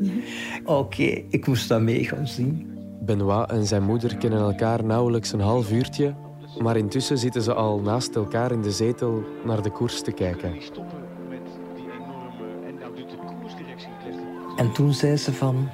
Oké, 0.65 1.23
ik 1.29 1.47
moest 1.47 1.69
dat 1.69 1.81
mee 1.81 2.05
gaan 2.05 2.29
zien. 2.29 2.78
Benoit 3.09 3.51
en 3.51 3.67
zijn 3.67 3.83
moeder 3.83 4.17
kennen 4.17 4.41
elkaar 4.41 4.85
nauwelijks 4.85 5.33
een 5.33 5.41
half 5.41 5.73
uurtje, 5.73 6.15
maar 6.59 6.77
intussen 6.77 7.19
zitten 7.19 7.43
ze 7.43 7.55
al 7.55 7.81
naast 7.81 8.17
elkaar 8.17 8.53
in 8.53 8.63
de 8.63 8.71
zetel 8.71 9.23
naar 9.45 9.63
de 9.63 9.71
koers 9.71 10.03
te 10.03 10.13
kijken. 10.13 10.57
En 14.57 14.73
toen 14.73 14.93
zei 14.93 15.17
ze 15.17 15.33
van, 15.33 15.69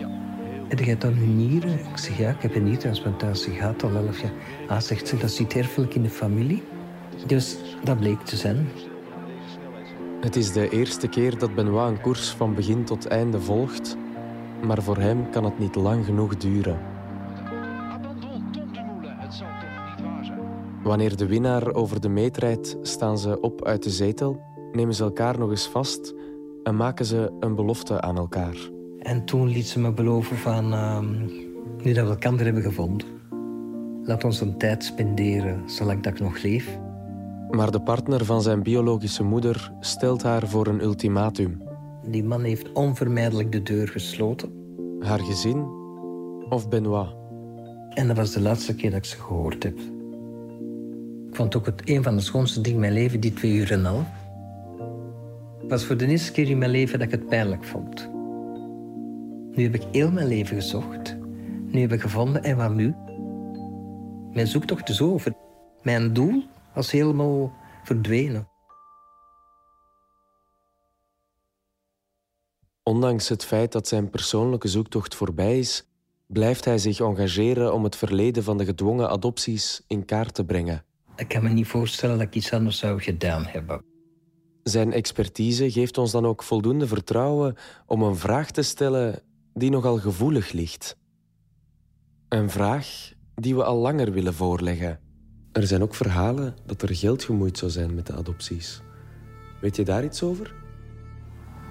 heb 0.69 0.79
jij 0.79 0.99
dan 0.99 1.15
nu 1.19 1.27
nieren? 1.27 1.73
Ik 1.73 1.97
zeg, 1.99 2.19
ja, 2.19 2.31
ik 2.31 2.43
heb 2.43 2.55
een 2.55 2.65
niertransplantatie 2.65 3.53
gehad 3.53 3.83
al 3.83 3.95
elf 3.95 4.21
jaar. 4.21 4.33
Ah, 4.69 4.81
zegt 4.81 5.09
ze, 5.09 5.17
dat 5.17 5.31
zit 5.31 5.55
erfelijk 5.55 5.95
in 5.95 6.03
de 6.03 6.11
familie. 6.11 6.63
Dus 7.27 7.57
dat 7.85 7.99
bleek 7.99 8.21
te 8.21 8.37
zijn. 8.37 8.69
Het 10.21 10.37
is 10.37 10.53
de 10.53 10.69
eerste 10.69 11.09
keer 11.09 11.39
dat 11.39 11.55
Benoit 11.55 11.91
een 11.91 12.01
koers 12.01 12.31
van 12.31 12.55
begin 12.55 12.85
tot 12.85 13.07
einde 13.07 13.41
volgt, 13.41 13.97
maar 14.67 14.83
voor 14.83 14.99
hem 14.99 15.31
kan 15.31 15.45
het 15.45 15.59
niet 15.59 15.75
lang 15.75 16.05
genoeg 16.05 16.37
duren. 16.37 16.94
Wanneer 20.85 21.17
de 21.17 21.27
winnaar 21.27 21.75
over 21.75 22.01
de 22.01 22.09
meet 22.09 22.37
rijdt, 22.37 22.77
staan 22.83 23.19
ze 23.19 23.41
op 23.41 23.65
uit 23.65 23.83
de 23.83 23.91
zetel, 23.91 24.41
nemen 24.73 24.95
ze 24.95 25.03
elkaar 25.03 25.39
nog 25.39 25.51
eens 25.51 25.69
vast 25.69 26.15
en 26.63 26.77
maken 26.77 27.05
ze 27.05 27.37
een 27.41 27.55
belofte 27.55 28.01
aan 28.01 28.17
elkaar. 28.17 28.71
En 28.99 29.25
toen 29.25 29.49
liet 29.49 29.67
ze 29.67 29.81
me 29.81 29.93
beloven 29.93 30.37
van, 30.37 30.73
uh, 30.73 30.99
nu 31.83 31.93
dat 31.93 32.05
we 32.05 32.11
elkaar 32.11 32.39
hebben 32.39 32.63
gevonden, 32.63 33.07
laat 34.03 34.25
ons 34.25 34.41
een 34.41 34.59
tijd 34.59 34.85
spenderen 34.85 35.63
zolang 35.71 36.03
dat 36.03 36.13
ik 36.13 36.21
nog 36.21 36.43
leef. 36.43 36.79
Maar 37.51 37.71
de 37.71 37.81
partner 37.81 38.25
van 38.25 38.43
zijn 38.43 38.63
biologische 38.63 39.23
moeder 39.23 39.73
stelt 39.81 40.23
haar 40.23 40.49
voor 40.49 40.67
een 40.67 40.83
ultimatum. 40.83 41.63
Die 42.07 42.25
man 42.25 42.43
heeft 42.43 42.73
onvermijdelijk 42.73 43.53
de 43.53 43.63
deur 43.63 43.89
gesloten. 43.89 44.53
Haar 45.01 45.21
gezin 45.21 45.67
of 46.49 46.69
Benoit? 46.69 47.15
En 47.89 48.07
dat 48.07 48.17
was 48.17 48.33
de 48.33 48.41
laatste 48.41 48.75
keer 48.75 48.91
dat 48.91 48.99
ik 48.99 49.05
ze 49.05 49.17
gehoord 49.17 49.63
heb. 49.63 49.79
Ik 51.35 51.41
vond 51.41 51.57
ook 51.57 51.67
het 51.67 51.83
een 51.85 52.03
van 52.03 52.17
de 52.17 52.23
schoonste 52.23 52.61
dingen 52.61 52.75
in 52.75 52.81
mijn 52.81 52.93
leven, 52.93 53.21
die 53.21 53.33
twee 53.33 53.53
uur 53.53 53.73
en 53.73 53.85
half. 53.85 54.07
Het 55.61 55.71
was 55.71 55.85
voor 55.85 55.97
de 55.97 56.07
eerste 56.07 56.33
keer 56.33 56.49
in 56.49 56.59
mijn 56.59 56.71
leven 56.71 56.99
dat 56.99 57.07
ik 57.07 57.15
het 57.15 57.29
pijnlijk 57.29 57.65
vond. 57.65 58.11
Nu 59.57 59.63
heb 59.63 59.75
ik 59.75 59.83
heel 59.93 60.11
mijn 60.11 60.27
leven 60.27 60.57
gezocht. 60.57 61.17
Nu 61.67 61.81
heb 61.81 61.93
ik 61.93 62.01
gevonden, 62.01 62.43
en 62.43 62.57
wat 62.57 62.75
nu? 62.75 62.95
Mijn 64.33 64.47
zoektocht 64.47 64.89
is 64.89 65.01
over. 65.01 65.33
Mijn 65.83 66.13
doel 66.13 66.43
was 66.75 66.91
helemaal 66.91 67.53
verdwenen. 67.85 68.49
Ondanks 72.83 73.29
het 73.29 73.45
feit 73.45 73.73
dat 73.73 73.89
zijn 73.89 74.11
persoonlijke 74.11 74.69
zoektocht 74.69 75.15
voorbij 75.15 75.59
is, 75.59 75.87
blijft 76.27 76.65
hij 76.65 76.79
zich 76.79 77.01
engageren 77.01 77.73
om 77.73 77.85
het 77.85 77.97
verleden 77.97 78.43
van 78.45 78.59
de 78.59 78.65
gedwongen 78.65 79.09
adopties 79.09 79.85
in 79.87 80.05
kaart 80.05 80.35
te 80.35 80.45
brengen. 80.45 80.85
Ik 81.17 81.29
kan 81.29 81.43
me 81.43 81.49
niet 81.49 81.67
voorstellen 81.67 82.19
dat 82.19 82.27
ik 82.27 82.35
iets 82.35 82.53
anders 82.53 82.79
zou 82.79 83.01
gedaan 83.01 83.45
hebben. 83.45 83.85
Zijn 84.63 84.93
expertise 84.93 85.71
geeft 85.71 85.99
ons 85.99 86.11
dan 86.11 86.27
ook 86.27 86.43
voldoende 86.43 86.87
vertrouwen 86.87 87.57
om 87.87 88.03
een 88.03 88.17
vraag 88.17 88.51
te 88.51 88.63
stellen 88.63 89.23
die 89.55 89.71
nogal 89.71 89.99
gevoelig 89.99 90.53
ligt. 90.53 90.97
Een 92.29 92.51
vraag 92.51 93.13
die 93.35 93.55
we 93.55 93.65
al 93.65 93.77
langer 93.77 94.13
willen 94.13 94.35
voorleggen. 94.35 95.01
Er 95.53 95.67
zijn 95.67 95.83
ook 95.83 95.95
verhalen 95.95 96.55
dat 96.67 96.83
er 96.83 96.97
geld 96.97 97.25
gemoeid 97.25 97.59
zou 97.59 97.71
zijn 97.71 97.95
met 97.95 98.07
de 98.07 98.13
adopties. 98.13 98.83
Weet 99.61 99.77
je 99.77 99.85
daar 99.85 100.05
iets 100.05 100.23
over? 100.23 100.55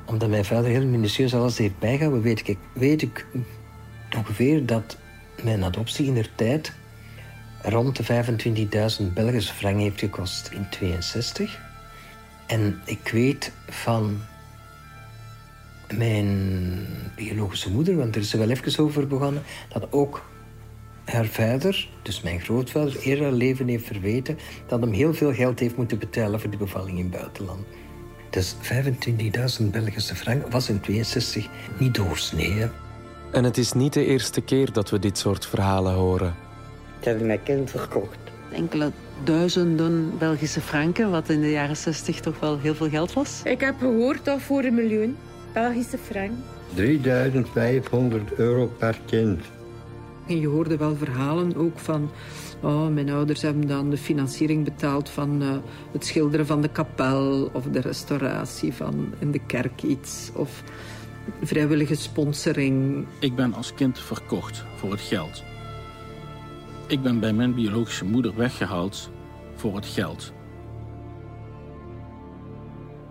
Omdat 0.06 0.30
mijn 0.30 0.46
vader 0.46 0.70
heel 0.70 0.86
minutieus 0.86 1.36
alles 1.36 1.58
heeft 1.58 1.80
bijgehouden, 1.80 2.22
weet 2.22 2.48
ik, 2.48 2.58
weet 2.74 3.02
ik 3.02 3.28
ongeveer 4.18 4.66
dat 4.66 4.98
mijn 5.44 5.64
adoptie 5.64 6.06
in 6.06 6.14
der 6.14 6.36
tijd 6.36 6.74
rond 7.64 7.96
de 7.96 8.26
25.000 9.04 9.14
Belgische 9.14 9.54
frank 9.54 9.80
heeft 9.80 10.00
gekost 10.00 10.50
in 10.52 10.70
62. 10.70 11.60
En 12.46 12.82
ik 12.86 13.10
weet 13.12 13.52
van 13.70 14.22
mijn 15.98 16.88
biologische 17.16 17.72
moeder, 17.72 17.98
want 17.98 18.16
er 18.16 18.22
is 18.22 18.34
er 18.34 18.40
wel 18.40 18.50
even 18.50 18.84
over 18.84 19.08
begonnen, 19.08 19.44
dat 19.70 19.88
ook 19.90 20.26
haar 21.04 21.26
vader, 21.26 21.90
dus 22.02 22.22
mijn 22.22 22.40
grootvader, 22.40 23.00
eerder 23.00 23.32
leven 23.32 23.68
heeft 23.68 23.86
verweten 23.86 24.38
dat 24.68 24.82
hem 24.82 24.92
heel 24.92 25.14
veel 25.14 25.34
geld 25.34 25.60
heeft 25.60 25.78
moeten 25.78 26.00
betalen 26.00 26.40
voor 26.40 26.50
de 26.50 26.58
bevalling 26.58 26.98
in 26.98 27.04
het 27.04 27.22
buitenland. 27.22 27.66
Dus 28.30 28.56
25.000 29.62 29.70
Belgische 29.72 30.16
frank 30.16 30.52
was 30.52 30.70
in 30.70 30.82
62 30.82 31.48
niet 31.80 31.96
doorsnee. 31.96 32.68
En 33.32 33.44
het 33.44 33.58
is 33.58 33.74
niet 33.74 33.94
de 33.94 34.06
eerste 34.06 34.42
keer 34.42 34.72
dat 34.72 34.90
we 34.90 35.00
dit 35.00 35.18
soort 35.18 35.46
verhalen 35.46 35.94
horen. 35.94 36.36
Ik 37.04 37.10
heb 37.10 37.22
mijn 37.22 37.44
kind 37.44 37.70
verkocht. 37.70 38.18
Enkele 38.52 38.92
duizenden 39.24 40.18
Belgische 40.18 40.62
franken, 40.62 41.12
wat 41.12 41.30
in 41.30 41.42
de 41.42 41.52
jaren 41.52 41.78
60 41.78 42.20
toch 42.20 42.40
wel 42.40 42.60
heel 42.60 42.76
veel 42.76 42.90
geld 42.90 43.14
was. 43.14 43.42
Ik 43.44 43.60
heb 43.60 43.76
gehoord 43.80 44.26
dat 44.26 44.42
voor 44.42 44.64
een 44.64 44.74
miljoen 44.74 45.18
Belgische 45.54 45.98
frank. 45.98 46.32
3500 46.74 48.34
euro 48.34 48.72
per 48.78 49.00
kind. 49.06 49.42
En 50.28 50.40
je 50.40 50.48
hoorde 50.48 50.78
wel 50.78 50.96
verhalen 50.96 51.56
ook 51.56 51.80
van... 51.80 52.12
Oh, 52.62 52.88
mijn 52.88 53.10
ouders 53.10 53.42
hebben 53.42 53.68
dan 53.68 53.90
de 53.90 53.98
financiering 53.98 54.64
betaald 54.64 55.10
van 55.10 55.42
uh, 55.42 55.50
het 55.92 56.06
schilderen 56.06 56.46
van 56.46 56.62
de 56.62 56.70
kapel... 56.70 57.50
of 57.54 57.64
de 57.64 57.82
restauratie 57.82 58.74
van 58.74 59.14
in 59.20 59.32
de 59.32 59.42
kerk 59.48 59.84
iets. 59.84 60.32
Of 60.36 60.64
vrijwillige 61.42 61.96
sponsoring. 61.96 63.06
Ik 63.20 63.36
ben 63.36 63.54
als 63.54 63.74
kind 63.74 64.00
verkocht 64.00 64.66
voor 64.76 64.92
het 64.92 65.02
geld. 65.02 65.44
Ik 66.88 67.02
ben 67.02 67.20
bij 67.20 67.34
mijn 67.34 67.54
biologische 67.54 68.06
moeder 68.06 68.36
weggehaald 68.36 69.10
voor 69.56 69.76
het 69.76 69.86
geld. 69.86 70.34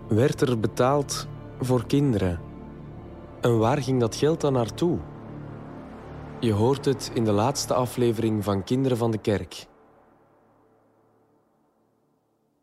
Werd 0.07 0.41
er 0.41 0.59
betaald 0.59 1.27
voor 1.59 1.85
kinderen? 1.85 2.39
En 3.41 3.57
waar 3.57 3.81
ging 3.81 3.99
dat 3.99 4.15
geld 4.15 4.41
dan 4.41 4.53
naartoe? 4.53 4.99
Je 6.39 6.51
hoort 6.51 6.85
het 6.85 7.11
in 7.13 7.23
de 7.23 7.31
laatste 7.31 7.73
aflevering 7.73 8.43
van 8.43 8.63
Kinderen 8.63 8.97
van 8.97 9.11
de 9.11 9.17
Kerk. 9.17 9.65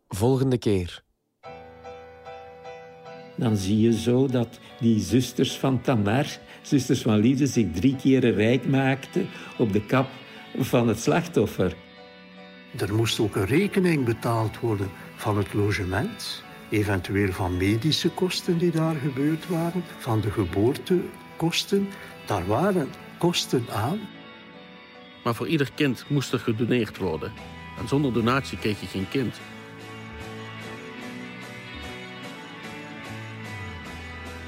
Volgende 0.09 0.59
keer. 0.59 1.03
Dan 3.37 3.57
zie 3.57 3.81
je 3.81 3.93
zo 3.93 4.27
dat 4.27 4.59
die 4.81 5.01
zusters 5.01 5.59
van 5.59 5.81
Tamar, 5.81 6.27
zusters 6.63 7.03
van 7.03 7.19
Liefde, 7.19 7.47
zich 7.47 7.71
drie 7.73 7.97
keren 7.97 8.33
rijk 8.33 8.67
maakten 8.67 9.29
op 9.59 9.73
de 9.73 9.87
kap 9.87 10.07
van 10.59 10.89
het 10.89 11.01
slachtoffer. 11.01 11.75
Er 12.77 12.95
moest 12.95 13.21
ook 13.21 13.37
een 13.37 13.47
rekening 13.47 14.05
betaald 14.05 14.61
worden 14.61 14.91
van 15.17 15.37
het 15.37 15.55
logement, 15.55 16.43
eventueel 16.71 17.33
van 17.33 17.57
medische 17.57 18.11
kosten 18.11 18.59
die 18.59 18.71
daar 18.71 18.97
gebeurd 18.97 19.49
waren, 19.49 19.85
van 19.99 20.21
de 20.21 20.31
geboortekosten. 20.31 21.89
Daar 22.27 22.47
waren 22.47 22.89
kosten 23.19 23.65
aan. 23.73 24.01
Maar 25.25 25.35
voor 25.35 25.49
ieder 25.49 25.71
kind 25.75 26.05
moest 26.09 26.33
er 26.33 26.39
gedoneerd 26.39 26.99
worden. 26.99 27.33
En 27.79 27.89
zonder 27.89 28.13
donatie 28.13 28.59
kreeg 28.59 28.81
je 28.81 28.87
geen 28.87 29.09
kind. 29.09 29.41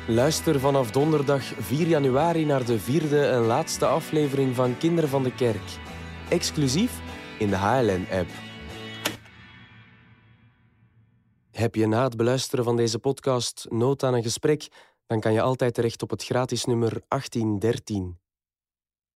Luister 0.06 0.60
vanaf 0.60 0.90
donderdag 0.90 1.42
4 1.60 1.86
januari 1.86 2.44
naar 2.44 2.64
de 2.64 2.78
vierde 2.78 3.26
en 3.26 3.40
laatste 3.40 3.86
aflevering 3.86 4.54
van 4.54 4.78
Kinderen 4.78 5.10
van 5.10 5.22
de 5.22 5.34
Kerk. 5.34 5.80
Exclusief 6.32 7.00
in 7.38 7.48
de 7.48 7.56
HLN-app. 7.56 8.28
Heb 11.50 11.74
je 11.74 11.86
na 11.86 12.04
het 12.04 12.16
beluisteren 12.16 12.64
van 12.64 12.76
deze 12.76 12.98
podcast 12.98 13.66
nood 13.68 14.02
aan 14.02 14.14
een 14.14 14.22
gesprek? 14.22 14.68
Dan 15.06 15.20
kan 15.20 15.32
je 15.32 15.40
altijd 15.40 15.74
terecht 15.74 16.02
op 16.02 16.10
het 16.10 16.24
gratis 16.24 16.64
nummer 16.64 17.02
1813. 17.08 18.21